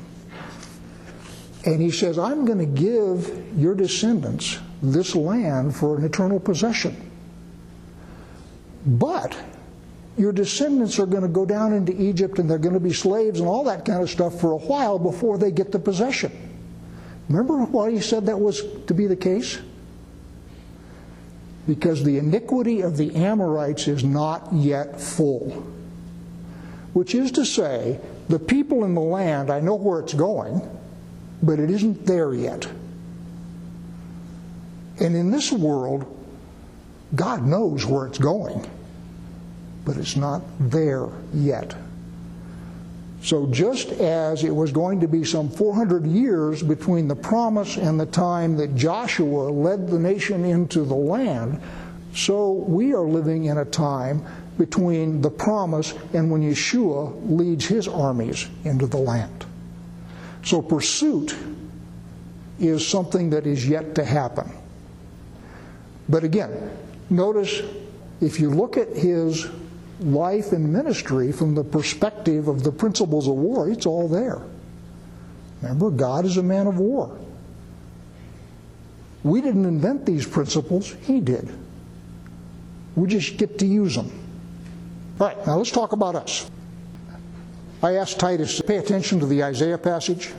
And 1.65 1.81
he 1.81 1.91
says, 1.91 2.17
I'm 2.17 2.45
going 2.45 2.59
to 2.59 2.65
give 2.65 3.57
your 3.57 3.75
descendants 3.75 4.59
this 4.81 5.15
land 5.15 5.75
for 5.75 5.97
an 5.97 6.05
eternal 6.05 6.39
possession. 6.39 6.95
But 8.85 9.37
your 10.17 10.31
descendants 10.31 10.99
are 10.99 11.05
going 11.05 11.23
to 11.23 11.29
go 11.29 11.45
down 11.45 11.73
into 11.73 11.91
Egypt 12.01 12.39
and 12.39 12.49
they're 12.49 12.57
going 12.57 12.73
to 12.73 12.79
be 12.79 12.93
slaves 12.93 13.39
and 13.39 13.49
all 13.49 13.65
that 13.65 13.85
kind 13.85 14.01
of 14.01 14.09
stuff 14.09 14.39
for 14.39 14.53
a 14.53 14.57
while 14.57 14.97
before 14.97 15.37
they 15.37 15.51
get 15.51 15.71
the 15.71 15.79
possession. 15.79 16.31
Remember 17.29 17.63
why 17.65 17.91
he 17.91 18.01
said 18.01 18.25
that 18.25 18.39
was 18.39 18.63
to 18.87 18.93
be 18.93 19.05
the 19.05 19.15
case? 19.15 19.59
Because 21.67 22.03
the 22.03 22.17
iniquity 22.17 22.81
of 22.81 22.97
the 22.97 23.15
Amorites 23.15 23.87
is 23.87 24.03
not 24.03 24.51
yet 24.51 24.99
full. 24.99 25.67
Which 26.93 27.13
is 27.13 27.31
to 27.33 27.45
say, 27.45 27.99
the 28.27 28.39
people 28.39 28.83
in 28.83 28.95
the 28.95 29.01
land, 29.01 29.51
I 29.51 29.59
know 29.59 29.75
where 29.75 29.99
it's 29.99 30.15
going, 30.15 30.67
but 31.43 31.59
it 31.59 31.69
isn't 31.69 32.07
there 32.07 32.33
yet. 32.33 32.67
And 34.99 35.15
in 35.15 35.29
this 35.29 35.51
world, 35.51 36.15
God 37.15 37.45
knows 37.45 37.85
where 37.85 38.07
it's 38.07 38.17
going, 38.17 38.67
but 39.85 39.97
it's 39.97 40.15
not 40.15 40.41
there 40.59 41.07
yet. 41.33 41.75
So, 43.21 43.47
just 43.47 43.91
as 43.91 44.43
it 44.43 44.55
was 44.55 44.71
going 44.71 45.01
to 45.01 45.07
be 45.07 45.25
some 45.25 45.49
400 45.49 46.07
years 46.07 46.63
between 46.63 47.07
the 47.07 47.15
promise 47.15 47.75
and 47.75 47.99
the 47.99 48.05
time 48.05 48.55
that 48.57 48.75
Joshua 48.75 49.49
led 49.49 49.89
the 49.89 49.99
nation 49.99 50.45
into 50.45 50.85
the 50.85 50.95
land, 50.95 51.61
so 52.15 52.51
we 52.51 52.93
are 52.93 53.03
living 53.03 53.45
in 53.45 53.57
a 53.57 53.65
time 53.65 54.25
between 54.57 55.21
the 55.21 55.29
promise 55.29 55.93
and 56.13 56.31
when 56.31 56.41
Yeshua 56.41 57.13
leads 57.29 57.65
his 57.65 57.87
armies 57.87 58.47
into 58.63 58.87
the 58.87 58.97
land. 58.97 59.45
So, 60.43 60.61
pursuit 60.61 61.35
is 62.57 62.87
something 62.87 63.29
that 63.31 63.45
is 63.45 63.67
yet 63.67 63.95
to 63.95 64.05
happen. 64.05 64.49
But 66.07 66.23
again, 66.23 66.71
notice 67.09 67.61
if 68.21 68.39
you 68.39 68.49
look 68.49 68.77
at 68.77 68.89
his 68.95 69.47
life 69.99 70.51
and 70.51 70.71
ministry 70.71 71.31
from 71.31 71.55
the 71.55 71.63
perspective 71.63 72.47
of 72.47 72.63
the 72.63 72.71
principles 72.71 73.27
of 73.27 73.35
war, 73.35 73.69
it's 73.69 73.85
all 73.85 74.07
there. 74.07 74.41
Remember, 75.61 75.89
God 75.89 76.25
is 76.25 76.37
a 76.37 76.43
man 76.43 76.67
of 76.67 76.77
war. 76.79 77.17
We 79.23 79.41
didn't 79.41 79.65
invent 79.65 80.05
these 80.05 80.25
principles, 80.25 80.95
He 81.01 81.19
did. 81.19 81.49
We 82.95 83.07
just 83.07 83.37
get 83.37 83.59
to 83.59 83.65
use 83.65 83.95
them. 83.95 84.11
All 85.19 85.27
right, 85.27 85.47
now 85.47 85.57
let's 85.57 85.71
talk 85.71 85.91
about 85.91 86.15
us. 86.15 86.49
I 87.83 87.95
asked 87.95 88.19
Titus 88.19 88.57
to 88.57 88.63
pay 88.63 88.77
attention 88.77 89.19
to 89.19 89.25
the 89.25 89.43
Isaiah 89.43 89.77
passage 89.77 90.31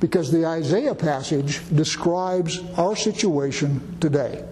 because 0.00 0.32
the 0.32 0.46
Isaiah 0.46 0.94
passage 0.94 1.60
describes 1.74 2.60
our 2.76 2.96
situation 2.96 3.98
today 4.00 4.44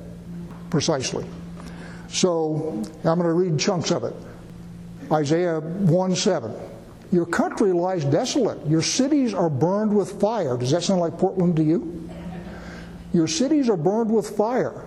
precisely. 0.71 1.25
So 2.09 2.83
I'm 3.05 3.19
going 3.19 3.23
to 3.23 3.33
read 3.33 3.59
chunks 3.59 3.91
of 3.91 4.05
it. 4.05 4.15
Isaiah 5.13 5.61
1 5.61 6.17
7. 6.17 6.55
Your 7.11 7.27
country 7.27 7.73
lies 7.73 8.05
desolate. 8.05 8.65
Your 8.67 8.83
cities 8.83 9.33
are 9.33 9.49
burned 9.49 9.97
with 9.97 10.21
fire. 10.21 10.57
Does 10.59 10.71
that 10.73 10.83
sound 10.83 11.01
like 11.01 11.17
Portland 11.17 11.57
to 11.57 11.63
you? 11.63 12.09
Your 13.13 13.27
cities 13.27 13.71
are 13.71 13.77
burned 13.77 14.11
with 14.13 14.37
fire. 14.37 14.85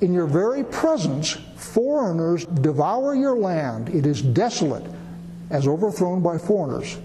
In 0.00 0.12
your 0.12 0.26
very 0.26 0.64
presence, 0.64 1.32
foreigners 1.56 2.46
devour 2.46 3.14
your 3.14 3.36
land. 3.36 3.90
It 3.90 4.06
is 4.06 4.22
desolate, 4.22 4.84
as 5.50 5.68
overthrown 5.68 6.22
by 6.22 6.38
foreigners. 6.38 6.98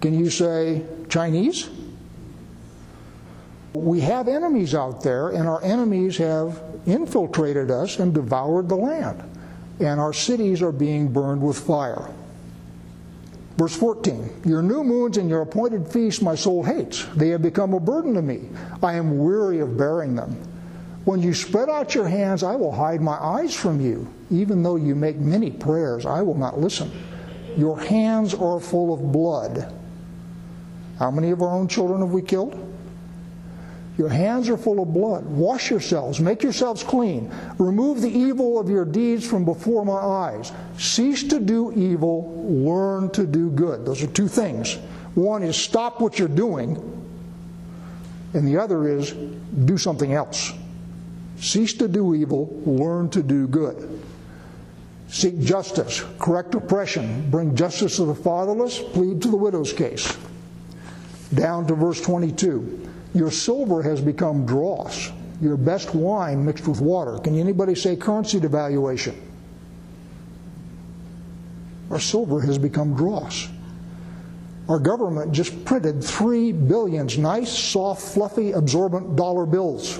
Can 0.00 0.18
you 0.18 0.30
say 0.30 0.84
Chinese? 1.08 1.68
We 3.74 4.00
have 4.00 4.28
enemies 4.28 4.74
out 4.74 5.02
there, 5.02 5.30
and 5.30 5.46
our 5.46 5.62
enemies 5.62 6.16
have 6.16 6.62
infiltrated 6.86 7.70
us 7.70 7.98
and 7.98 8.14
devoured 8.14 8.68
the 8.68 8.76
land. 8.76 9.22
And 9.80 9.98
our 9.98 10.12
cities 10.12 10.62
are 10.62 10.72
being 10.72 11.12
burned 11.12 11.42
with 11.42 11.58
fire. 11.58 12.10
Verse 13.56 13.76
14 13.76 14.42
Your 14.44 14.62
new 14.62 14.82
moons 14.82 15.16
and 15.16 15.28
your 15.28 15.42
appointed 15.42 15.86
feasts 15.86 16.22
my 16.22 16.34
soul 16.34 16.62
hates. 16.62 17.04
They 17.16 17.28
have 17.28 17.42
become 17.42 17.74
a 17.74 17.80
burden 17.80 18.14
to 18.14 18.22
me. 18.22 18.48
I 18.82 18.94
am 18.94 19.18
weary 19.18 19.60
of 19.60 19.76
bearing 19.76 20.14
them. 20.14 20.36
When 21.04 21.22
you 21.22 21.34
spread 21.34 21.68
out 21.68 21.94
your 21.94 22.08
hands, 22.08 22.42
I 22.42 22.56
will 22.56 22.72
hide 22.72 23.00
my 23.00 23.16
eyes 23.16 23.54
from 23.54 23.80
you. 23.80 24.06
Even 24.30 24.62
though 24.62 24.76
you 24.76 24.94
make 24.94 25.16
many 25.16 25.50
prayers, 25.50 26.06
I 26.06 26.22
will 26.22 26.36
not 26.36 26.58
listen. 26.58 26.90
Your 27.56 27.80
hands 27.80 28.32
are 28.34 28.60
full 28.60 28.94
of 28.94 29.12
blood. 29.12 29.74
How 30.98 31.10
many 31.10 31.30
of 31.30 31.42
our 31.42 31.50
own 31.50 31.68
children 31.68 32.00
have 32.00 32.12
we 32.12 32.22
killed? 32.22 32.69
Your 34.00 34.08
hands 34.08 34.48
are 34.48 34.56
full 34.56 34.80
of 34.80 34.94
blood. 34.94 35.26
Wash 35.26 35.70
yourselves. 35.70 36.20
Make 36.20 36.42
yourselves 36.42 36.82
clean. 36.82 37.30
Remove 37.58 38.00
the 38.00 38.08
evil 38.08 38.58
of 38.58 38.70
your 38.70 38.86
deeds 38.86 39.26
from 39.26 39.44
before 39.44 39.84
my 39.84 39.92
eyes. 39.92 40.52
Cease 40.78 41.22
to 41.24 41.38
do 41.38 41.70
evil. 41.72 42.32
Learn 42.48 43.10
to 43.10 43.26
do 43.26 43.50
good. 43.50 43.84
Those 43.84 44.02
are 44.02 44.06
two 44.06 44.26
things. 44.26 44.76
One 45.14 45.42
is 45.42 45.54
stop 45.54 46.00
what 46.00 46.18
you're 46.18 46.28
doing, 46.28 46.78
and 48.32 48.48
the 48.48 48.56
other 48.56 48.88
is 48.88 49.12
do 49.12 49.76
something 49.76 50.14
else. 50.14 50.50
Cease 51.36 51.74
to 51.74 51.86
do 51.86 52.14
evil. 52.14 52.58
Learn 52.64 53.10
to 53.10 53.22
do 53.22 53.46
good. 53.48 54.00
Seek 55.08 55.38
justice. 55.40 56.02
Correct 56.18 56.54
oppression. 56.54 57.30
Bring 57.30 57.54
justice 57.54 57.96
to 57.96 58.06
the 58.06 58.14
fatherless. 58.14 58.78
Plead 58.78 59.20
to 59.20 59.28
the 59.28 59.36
widow's 59.36 59.74
case. 59.74 60.16
Down 61.34 61.66
to 61.66 61.74
verse 61.74 62.00
22. 62.00 62.86
Your 63.14 63.30
silver 63.30 63.82
has 63.82 64.00
become 64.00 64.46
dross, 64.46 65.10
your 65.40 65.56
best 65.56 65.94
wine 65.94 66.44
mixed 66.44 66.68
with 66.68 66.80
water. 66.80 67.18
Can 67.18 67.38
anybody 67.38 67.74
say 67.74 67.96
currency 67.96 68.38
devaluation? 68.38 69.16
Our 71.90 71.98
silver 71.98 72.40
has 72.40 72.56
become 72.56 72.94
dross. 72.94 73.48
Our 74.68 74.78
government 74.78 75.32
just 75.32 75.64
printed 75.64 76.04
three 76.04 76.52
billions, 76.52 77.18
nice, 77.18 77.50
soft, 77.50 78.02
fluffy, 78.02 78.52
absorbent 78.52 79.16
dollar 79.16 79.44
bills. 79.44 79.98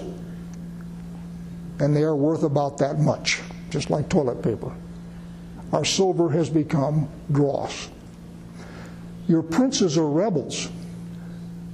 And 1.81 1.97
they 1.97 2.05
are 2.05 2.15
worth 2.15 2.45
about 2.45 2.79
that 2.79 3.01
much, 3.01 3.41
just 3.71 3.91
like 3.91 4.09
toilet 4.09 4.43
paper. 4.43 4.73
Our 5.73 5.85
silver 5.85 6.29
has 6.31 6.49
become 6.49 7.09
dross. 7.33 7.89
Your 9.27 9.43
princes 9.43 9.99
are 9.99 10.07
rebels 10.07 10.69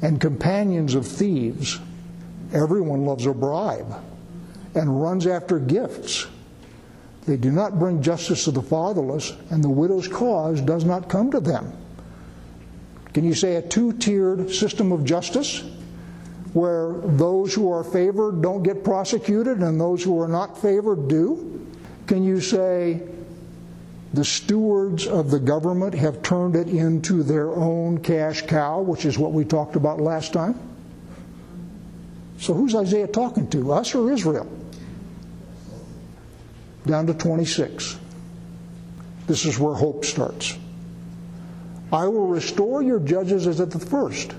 and 0.03 0.21
companions 0.21 0.95
of 0.95 1.07
thieves. 1.07 1.81
Everyone 2.53 3.05
loves 3.05 3.27
a 3.27 3.33
bribe 3.33 4.03
and 4.75 5.03
runs 5.03 5.27
after 5.27 5.59
gifts. 5.59 6.27
They 7.27 7.37
do 7.37 7.51
not 7.51 7.79
bring 7.79 8.03
justice 8.03 8.45
to 8.45 8.53
the 8.53 8.63
fatherless, 8.63 9.33
and 9.51 9.63
the 9.65 9.71
widow's 9.71 10.07
cause 10.07 10.61
does 10.61 10.85
not 10.85 11.09
come 11.09 11.31
to 11.33 11.41
them. 11.41 11.73
Can 13.15 13.25
you 13.25 13.35
say 13.35 13.57
a 13.57 13.63
two 13.63 13.93
tiered 13.95 14.51
system 14.51 14.93
of 14.93 15.05
justice? 15.05 15.65
Where 16.53 16.93
those 16.93 17.53
who 17.53 17.71
are 17.73 17.83
favored 17.83 18.43
don't 18.43 18.63
get 18.63 18.85
prosecuted 18.85 19.59
and 19.59 19.81
those 19.81 20.03
who 20.03 20.21
are 20.21 20.29
not 20.29 20.57
favored 20.57 21.09
do? 21.09 21.67
Can 22.07 22.23
you 22.23 22.41
say 22.41 23.03
the 24.17 24.25
stewards 24.25 25.07
of 25.07 25.31
the 25.31 25.39
government 25.39 25.95
have 25.95 26.23
turned 26.23 26.57
it 26.57 26.69
into 26.69 27.23
their 27.23 27.51
own 27.51 27.99
cash 27.99 28.41
cow, 28.47 28.81
which 28.81 29.05
is 29.05 29.19
what 29.19 29.33
we 29.33 29.45
talked 29.45 29.77
about 29.77 30.01
last 30.01 30.33
time. 30.33 30.59
So 32.39 32.55
who's 32.55 32.75
Isaiah 32.75 33.09
talking 33.09 33.47
to, 33.51 33.73
us 33.73 33.95
or 33.95 34.11
Israel? 34.11 34.51
Down 36.87 37.07
to 37.09 37.15
26. 37.15 37.99
This 39.27 39.45
is 39.45 39.59
where 39.59 39.75
hope 39.75 40.07
starts. 40.07 40.57
I 41.93 42.09
will 42.09 42.27
restore 42.27 42.83
your 42.83 43.01
judges 43.01 43.47
as 43.47 43.61
at 43.61 43.71
the 43.71 43.79
first, 43.79 44.35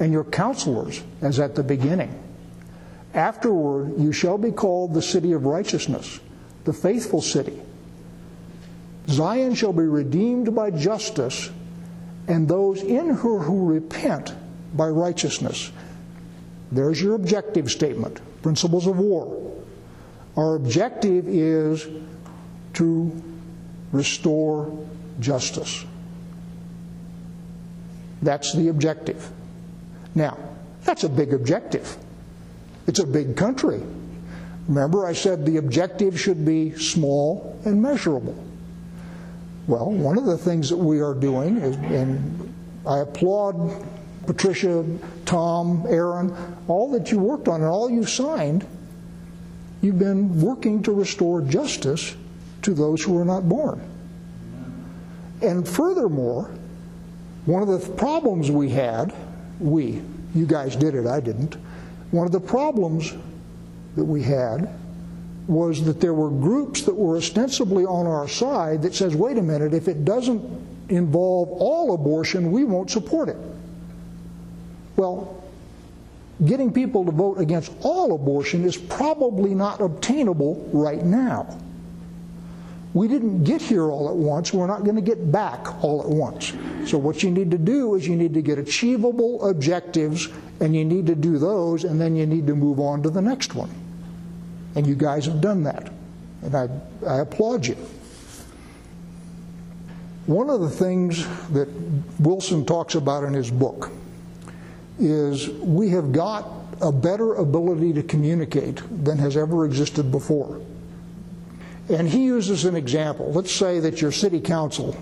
and 0.00 0.12
your 0.12 0.24
counselors 0.24 1.02
as 1.22 1.40
at 1.40 1.54
the 1.54 1.62
beginning. 1.62 2.12
Afterward, 3.14 3.98
you 3.98 4.12
shall 4.12 4.36
be 4.36 4.52
called 4.52 4.92
the 4.92 5.02
city 5.02 5.32
of 5.32 5.46
righteousness, 5.46 6.20
the 6.64 6.74
faithful 6.74 7.22
city 7.22 7.58
Zion 9.08 9.54
shall 9.54 9.72
be 9.72 9.82
redeemed 9.82 10.54
by 10.54 10.70
justice, 10.70 11.50
and 12.26 12.48
those 12.48 12.82
in 12.82 13.10
her 13.10 13.38
who 13.38 13.66
repent 13.66 14.34
by 14.74 14.88
righteousness. 14.88 15.70
There's 16.72 17.00
your 17.00 17.14
objective 17.14 17.70
statement 17.70 18.20
principles 18.42 18.86
of 18.86 18.98
war. 18.98 19.52
Our 20.36 20.56
objective 20.56 21.28
is 21.28 21.86
to 22.74 23.22
restore 23.92 24.86
justice. 25.20 25.84
That's 28.20 28.52
the 28.52 28.68
objective. 28.68 29.30
Now, 30.14 30.38
that's 30.82 31.04
a 31.04 31.08
big 31.08 31.32
objective. 31.32 31.96
It's 32.86 32.98
a 32.98 33.06
big 33.06 33.36
country. 33.36 33.80
Remember, 34.68 35.06
I 35.06 35.12
said 35.12 35.46
the 35.46 35.58
objective 35.58 36.20
should 36.20 36.44
be 36.44 36.76
small 36.76 37.58
and 37.64 37.82
measurable. 37.82 38.36
Well, 39.66 39.90
one 39.90 40.18
of 40.18 40.26
the 40.26 40.36
things 40.36 40.68
that 40.68 40.76
we 40.76 41.00
are 41.00 41.14
doing, 41.14 41.56
is, 41.56 41.76
and 41.76 42.54
I 42.86 42.98
applaud 42.98 43.84
Patricia, 44.26 44.84
Tom, 45.24 45.86
Aaron, 45.88 46.34
all 46.68 46.90
that 46.92 47.10
you 47.10 47.18
worked 47.18 47.48
on 47.48 47.60
and 47.60 47.70
all 47.70 47.90
you 47.90 48.04
signed, 48.04 48.66
you've 49.80 49.98
been 49.98 50.40
working 50.40 50.82
to 50.82 50.92
restore 50.92 51.40
justice 51.40 52.14
to 52.62 52.74
those 52.74 53.02
who 53.02 53.14
were 53.14 53.24
not 53.24 53.48
born. 53.48 53.80
And 55.42 55.66
furthermore, 55.66 56.50
one 57.46 57.62
of 57.62 57.68
the 57.68 57.92
problems 57.94 58.50
we 58.50 58.70
had, 58.70 59.14
we, 59.60 60.02
you 60.34 60.46
guys 60.46 60.76
did 60.76 60.94
it, 60.94 61.06
I 61.06 61.20
didn't, 61.20 61.56
one 62.10 62.26
of 62.26 62.32
the 62.32 62.40
problems 62.40 63.14
that 63.96 64.04
we 64.04 64.22
had 64.22 64.74
was 65.46 65.84
that 65.84 66.00
there 66.00 66.14
were 66.14 66.30
groups 66.30 66.82
that 66.82 66.94
were 66.94 67.16
ostensibly 67.16 67.84
on 67.84 68.06
our 68.06 68.26
side 68.26 68.82
that 68.82 68.94
says, 68.94 69.14
wait 69.14 69.36
a 69.36 69.42
minute, 69.42 69.74
if 69.74 69.88
it 69.88 70.04
doesn't 70.04 70.42
involve 70.88 71.48
all 71.50 71.94
abortion, 71.94 72.50
we 72.50 72.64
won't 72.64 72.90
support 72.90 73.28
it. 73.28 73.36
Well, 74.96 75.42
getting 76.44 76.72
people 76.72 77.04
to 77.04 77.10
vote 77.10 77.38
against 77.40 77.72
all 77.82 78.14
abortion 78.14 78.64
is 78.64 78.76
probably 78.76 79.54
not 79.54 79.80
obtainable 79.80 80.68
right 80.72 81.04
now. 81.04 81.58
We 82.94 83.08
didn't 83.08 83.42
get 83.42 83.60
here 83.60 83.90
all 83.90 84.08
at 84.08 84.14
once. 84.14 84.54
We're 84.54 84.68
not 84.68 84.84
going 84.84 84.94
to 84.94 85.02
get 85.02 85.32
back 85.32 85.82
all 85.82 86.00
at 86.00 86.08
once. 86.08 86.52
So, 86.86 86.96
what 86.96 87.24
you 87.24 87.30
need 87.30 87.50
to 87.50 87.58
do 87.58 87.96
is 87.96 88.06
you 88.06 88.14
need 88.14 88.34
to 88.34 88.42
get 88.42 88.56
achievable 88.56 89.48
objectives, 89.48 90.28
and 90.60 90.76
you 90.76 90.84
need 90.84 91.08
to 91.08 91.16
do 91.16 91.38
those, 91.38 91.82
and 91.82 92.00
then 92.00 92.14
you 92.14 92.24
need 92.24 92.46
to 92.46 92.54
move 92.54 92.78
on 92.78 93.02
to 93.02 93.10
the 93.10 93.20
next 93.20 93.56
one. 93.56 93.68
And 94.74 94.86
you 94.86 94.94
guys 94.94 95.26
have 95.26 95.40
done 95.40 95.62
that. 95.64 95.92
And 96.42 96.54
I, 96.54 96.68
I 97.06 97.20
applaud 97.20 97.66
you. 97.66 97.76
One 100.26 100.48
of 100.48 100.60
the 100.60 100.70
things 100.70 101.26
that 101.50 101.68
Wilson 102.18 102.64
talks 102.64 102.94
about 102.94 103.24
in 103.24 103.34
his 103.34 103.50
book 103.50 103.90
is 104.98 105.48
we 105.48 105.90
have 105.90 106.12
got 106.12 106.48
a 106.80 106.90
better 106.90 107.34
ability 107.34 107.92
to 107.94 108.02
communicate 108.02 108.82
than 109.04 109.18
has 109.18 109.36
ever 109.36 109.64
existed 109.64 110.10
before. 110.10 110.60
And 111.88 112.08
he 112.08 112.24
uses 112.24 112.64
an 112.64 112.76
example. 112.76 113.32
Let's 113.32 113.52
say 113.52 113.80
that 113.80 114.00
your 114.00 114.12
city 114.12 114.40
council 114.40 114.96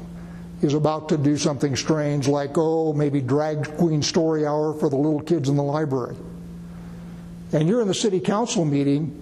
is 0.62 0.74
about 0.74 1.08
to 1.08 1.18
do 1.18 1.36
something 1.36 1.76
strange, 1.76 2.28
like, 2.28 2.52
oh, 2.56 2.92
maybe 2.92 3.20
drag 3.20 3.76
queen 3.76 4.02
story 4.02 4.46
hour 4.46 4.74
for 4.74 4.88
the 4.88 4.96
little 4.96 5.20
kids 5.20 5.48
in 5.48 5.56
the 5.56 5.62
library. 5.62 6.16
And 7.52 7.68
you're 7.68 7.82
in 7.82 7.88
the 7.88 7.94
city 7.94 8.20
council 8.20 8.64
meeting, 8.64 9.21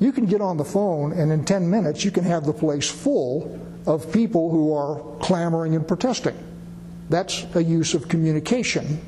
you 0.00 0.12
can 0.12 0.24
get 0.26 0.40
on 0.40 0.56
the 0.56 0.64
phone, 0.64 1.12
and 1.12 1.30
in 1.30 1.44
10 1.44 1.70
minutes, 1.70 2.04
you 2.04 2.10
can 2.10 2.24
have 2.24 2.44
the 2.44 2.52
place 2.52 2.90
full 2.90 3.60
of 3.86 4.10
people 4.12 4.50
who 4.50 4.74
are 4.74 5.00
clamoring 5.20 5.76
and 5.76 5.86
protesting. 5.86 6.36
That's 7.10 7.46
a 7.54 7.62
use 7.62 7.92
of 7.92 8.08
communication, 8.08 8.98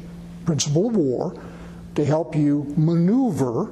principle 0.45 0.89
of 0.89 0.97
war, 0.97 1.41
to 1.95 2.05
help 2.05 2.37
you 2.37 2.73
maneuver, 2.77 3.71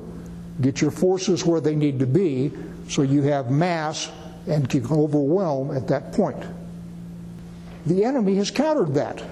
get 0.60 0.80
your 0.80 0.90
forces 0.90 1.44
where 1.44 1.60
they 1.60 1.74
need 1.74 1.98
to 1.98 2.06
be, 2.06 2.52
so 2.88 3.02
you 3.02 3.22
have 3.22 3.50
mass 3.50 4.10
and 4.46 4.68
can 4.68 4.86
overwhelm 4.86 5.76
at 5.76 5.86
that 5.88 6.12
point. 6.12 6.42
The 7.86 8.04
enemy 8.04 8.36
has 8.36 8.50
countered 8.50 8.94
that. 8.94 9.22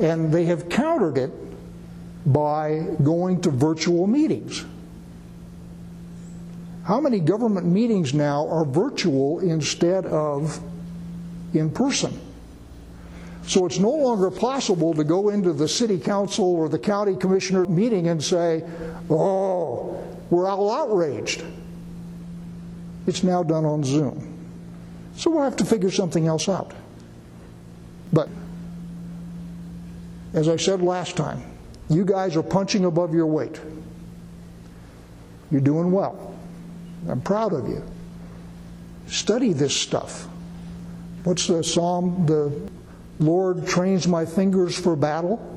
And 0.00 0.32
they 0.32 0.46
have 0.46 0.68
countered 0.68 1.18
it 1.18 1.30
by 2.26 2.86
going 3.02 3.40
to 3.42 3.50
virtual 3.50 4.06
meetings. 4.06 4.64
How 6.84 7.00
many 7.00 7.20
government 7.20 7.66
meetings 7.66 8.12
now 8.12 8.48
are 8.48 8.64
virtual 8.64 9.40
instead 9.40 10.04
of 10.06 10.60
in 11.54 11.70
person? 11.70 12.18
So 13.46 13.66
it's 13.66 13.78
no 13.78 13.90
longer 13.90 14.30
possible 14.30 14.94
to 14.94 15.04
go 15.04 15.28
into 15.28 15.52
the 15.52 15.68
city 15.68 15.98
council 15.98 16.44
or 16.44 16.68
the 16.68 16.78
county 16.78 17.16
commissioner 17.16 17.64
meeting 17.66 18.08
and 18.08 18.22
say, 18.22 18.64
oh, 19.10 20.02
we're 20.30 20.48
all 20.48 20.70
outraged. 20.70 21.44
It's 23.06 23.22
now 23.22 23.42
done 23.42 23.64
on 23.64 23.82
Zoom. 23.84 24.28
So 25.16 25.30
we'll 25.30 25.42
have 25.42 25.56
to 25.56 25.64
figure 25.64 25.90
something 25.90 26.26
else 26.26 26.48
out. 26.48 26.72
But 28.12 28.28
as 30.34 30.48
I 30.48 30.56
said 30.56 30.80
last 30.80 31.16
time, 31.16 31.42
you 31.90 32.04
guys 32.04 32.36
are 32.36 32.42
punching 32.42 32.84
above 32.84 33.12
your 33.12 33.26
weight. 33.26 33.60
You're 35.50 35.60
doing 35.60 35.92
well. 35.92 36.31
I'm 37.08 37.20
proud 37.20 37.52
of 37.52 37.68
you. 37.68 37.82
Study 39.08 39.52
this 39.52 39.74
stuff. 39.74 40.28
What's 41.24 41.46
the 41.46 41.62
psalm? 41.62 42.26
The 42.26 42.52
Lord 43.18 43.66
trains 43.66 44.08
my 44.08 44.24
fingers 44.24 44.78
for 44.78 44.96
battle 44.96 45.48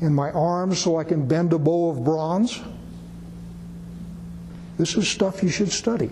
and 0.00 0.14
my 0.14 0.30
arms 0.32 0.78
so 0.78 0.96
I 0.98 1.04
can 1.04 1.26
bend 1.26 1.52
a 1.52 1.58
bow 1.58 1.90
of 1.90 2.04
bronze. 2.04 2.60
This 4.78 4.96
is 4.96 5.08
stuff 5.08 5.42
you 5.42 5.48
should 5.48 5.70
study. 5.70 6.10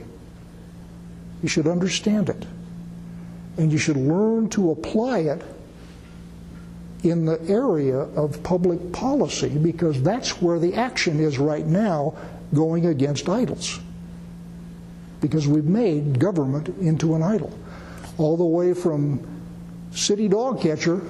You 1.42 1.48
should 1.48 1.66
understand 1.66 2.28
it. 2.28 2.46
And 3.56 3.72
you 3.72 3.78
should 3.78 3.96
learn 3.96 4.48
to 4.50 4.70
apply 4.70 5.20
it 5.20 5.42
in 7.02 7.24
the 7.24 7.40
area 7.48 7.96
of 7.96 8.42
public 8.42 8.92
policy 8.92 9.48
because 9.48 10.02
that's 10.02 10.42
where 10.42 10.58
the 10.58 10.74
action 10.74 11.18
is 11.18 11.38
right 11.38 11.66
now 11.66 12.14
going 12.52 12.86
against 12.86 13.28
idols. 13.28 13.80
Because 15.20 15.46
we've 15.46 15.64
made 15.64 16.18
government 16.18 16.68
into 16.80 17.14
an 17.14 17.22
idol. 17.22 17.56
All 18.18 18.36
the 18.36 18.44
way 18.44 18.74
from 18.74 19.26
city 19.92 20.28
dog 20.28 20.60
catcher 20.60 21.02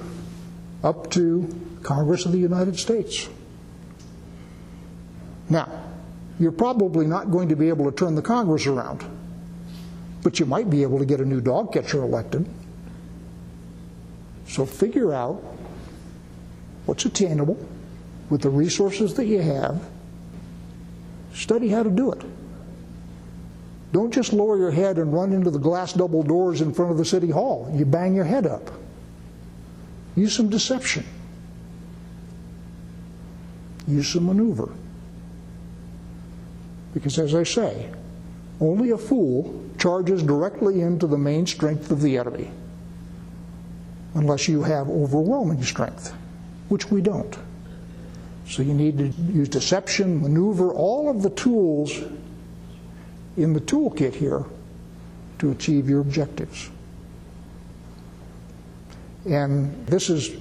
up 0.83 1.09
to 1.11 1.47
Congress 1.83 2.25
of 2.25 2.31
the 2.31 2.37
United 2.37 2.77
States. 2.77 3.29
Now, 5.49 5.69
you're 6.39 6.51
probably 6.51 7.05
not 7.05 7.29
going 7.29 7.49
to 7.49 7.55
be 7.55 7.69
able 7.69 7.85
to 7.85 7.95
turn 7.95 8.15
the 8.15 8.21
Congress 8.21 8.65
around, 8.65 9.03
but 10.23 10.39
you 10.39 10.45
might 10.45 10.69
be 10.69 10.81
able 10.81 10.97
to 10.99 11.05
get 11.05 11.19
a 11.19 11.25
new 11.25 11.41
dog 11.41 11.73
catcher 11.73 12.01
elected. 12.01 12.47
So 14.47 14.65
figure 14.65 15.13
out 15.13 15.43
what's 16.85 17.05
attainable 17.05 17.57
with 18.29 18.41
the 18.41 18.49
resources 18.49 19.13
that 19.15 19.25
you 19.25 19.41
have. 19.41 19.81
Study 21.33 21.69
how 21.69 21.83
to 21.83 21.89
do 21.89 22.11
it. 22.11 22.21
Don't 23.91 24.13
just 24.13 24.31
lower 24.31 24.57
your 24.57 24.71
head 24.71 24.97
and 24.97 25.13
run 25.13 25.33
into 25.33 25.49
the 25.49 25.59
glass 25.59 25.93
double 25.93 26.23
doors 26.23 26.61
in 26.61 26.73
front 26.73 26.91
of 26.91 26.97
the 26.97 27.05
city 27.05 27.29
hall. 27.29 27.69
You 27.75 27.85
bang 27.85 28.15
your 28.15 28.23
head 28.23 28.47
up. 28.47 28.71
Use 30.15 30.35
some 30.35 30.49
deception. 30.49 31.05
Use 33.87 34.07
some 34.07 34.27
maneuver. 34.27 34.69
Because, 36.93 37.19
as 37.19 37.35
I 37.35 37.43
say, 37.43 37.89
only 38.59 38.91
a 38.91 38.97
fool 38.97 39.63
charges 39.77 40.21
directly 40.23 40.81
into 40.81 41.07
the 41.07 41.17
main 41.17 41.47
strength 41.47 41.91
of 41.91 42.01
the 42.01 42.17
enemy, 42.17 42.51
unless 44.13 44.47
you 44.47 44.61
have 44.61 44.89
overwhelming 44.89 45.63
strength, 45.63 46.13
which 46.69 46.91
we 46.91 47.01
don't. 47.01 47.37
So 48.47 48.61
you 48.61 48.73
need 48.73 48.97
to 48.97 49.07
use 49.07 49.49
deception, 49.49 50.21
maneuver, 50.21 50.71
all 50.73 51.09
of 51.09 51.23
the 51.23 51.29
tools 51.31 52.01
in 53.37 53.53
the 53.53 53.61
toolkit 53.61 54.13
here 54.13 54.43
to 55.39 55.51
achieve 55.51 55.89
your 55.89 56.01
objectives. 56.01 56.69
And 59.25 59.85
this 59.87 60.09
is 60.09 60.31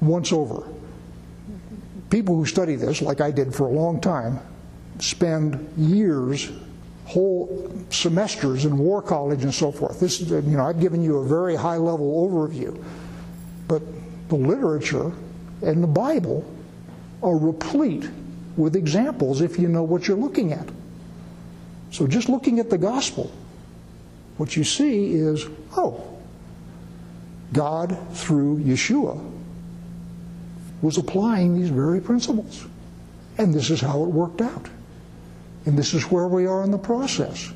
once 0.00 0.32
over. 0.32 0.66
People 2.10 2.34
who 2.34 2.46
study 2.46 2.74
this, 2.74 3.02
like 3.02 3.20
I 3.20 3.30
did 3.30 3.54
for 3.54 3.66
a 3.66 3.70
long 3.70 4.00
time, 4.00 4.40
spend 4.98 5.72
years, 5.76 6.50
whole 7.04 7.72
semesters 7.90 8.64
in 8.64 8.76
War 8.78 9.02
College 9.02 9.44
and 9.44 9.54
so 9.54 9.70
forth. 9.70 10.00
This, 10.00 10.20
you 10.20 10.40
know, 10.42 10.64
I've 10.64 10.80
given 10.80 11.02
you 11.02 11.18
a 11.18 11.24
very 11.26 11.56
high 11.56 11.76
level 11.76 12.28
overview, 12.28 12.82
but 13.68 13.82
the 14.28 14.36
literature 14.36 15.12
and 15.62 15.82
the 15.82 15.88
Bible 15.88 16.44
are 17.22 17.36
replete 17.36 18.08
with 18.56 18.76
examples 18.76 19.40
if 19.40 19.58
you 19.58 19.68
know 19.68 19.82
what 19.82 20.08
you're 20.08 20.16
looking 20.16 20.52
at. 20.52 20.68
So 21.90 22.06
just 22.06 22.28
looking 22.28 22.60
at 22.60 22.70
the 22.70 22.78
gospel, 22.78 23.30
what 24.36 24.56
you 24.56 24.64
see 24.64 25.12
is, 25.12 25.44
oh, 25.76 26.02
God 27.52 27.96
through 28.12 28.60
Yeshua 28.60 29.20
was 30.82 30.98
applying 30.98 31.60
these 31.60 31.70
very 31.70 32.00
principles. 32.00 32.66
And 33.38 33.52
this 33.52 33.70
is 33.70 33.80
how 33.80 34.02
it 34.02 34.08
worked 34.08 34.40
out. 34.40 34.68
And 35.66 35.76
this 35.76 35.94
is 35.94 36.04
where 36.04 36.26
we 36.26 36.46
are 36.46 36.62
in 36.62 36.70
the 36.70 36.78
process. 36.78 37.52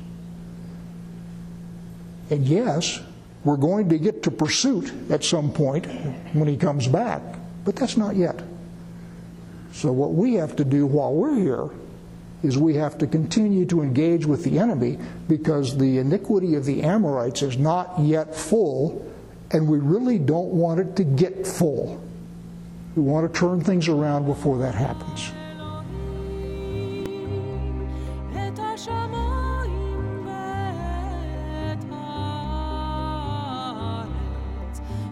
And 2.29 2.45
yes, 2.45 2.99
we're 3.43 3.57
going 3.57 3.89
to 3.89 3.97
get 3.97 4.23
to 4.23 4.31
pursuit 4.31 4.91
at 5.09 5.23
some 5.23 5.51
point 5.51 5.85
when 6.33 6.47
he 6.47 6.57
comes 6.57 6.87
back, 6.87 7.21
but 7.63 7.75
that's 7.75 7.97
not 7.97 8.15
yet. 8.15 8.41
So, 9.71 9.91
what 9.91 10.13
we 10.13 10.35
have 10.35 10.55
to 10.55 10.65
do 10.65 10.87
while 10.87 11.13
we're 11.13 11.35
here 11.35 11.69
is 12.45 12.57
we 12.57 12.75
have 12.75 12.97
to 12.99 13.07
continue 13.07 13.65
to 13.65 13.81
engage 13.81 14.25
with 14.25 14.43
the 14.43 14.59
enemy 14.59 14.97
because 15.27 15.77
the 15.77 15.97
iniquity 15.97 16.55
of 16.55 16.65
the 16.65 16.83
Amorites 16.83 17.41
is 17.41 17.57
not 17.57 17.99
yet 17.99 18.35
full 18.35 19.05
and 19.51 19.67
we 19.67 19.79
really 19.79 20.19
don't 20.19 20.49
want 20.49 20.79
it 20.79 20.95
to 20.95 21.03
get 21.03 21.45
full. 21.45 22.01
We 22.95 23.01
want 23.01 23.31
to 23.31 23.39
turn 23.39 23.61
things 23.61 23.87
around 23.87 24.25
before 24.25 24.57
that 24.59 24.75
happens. 24.75 25.31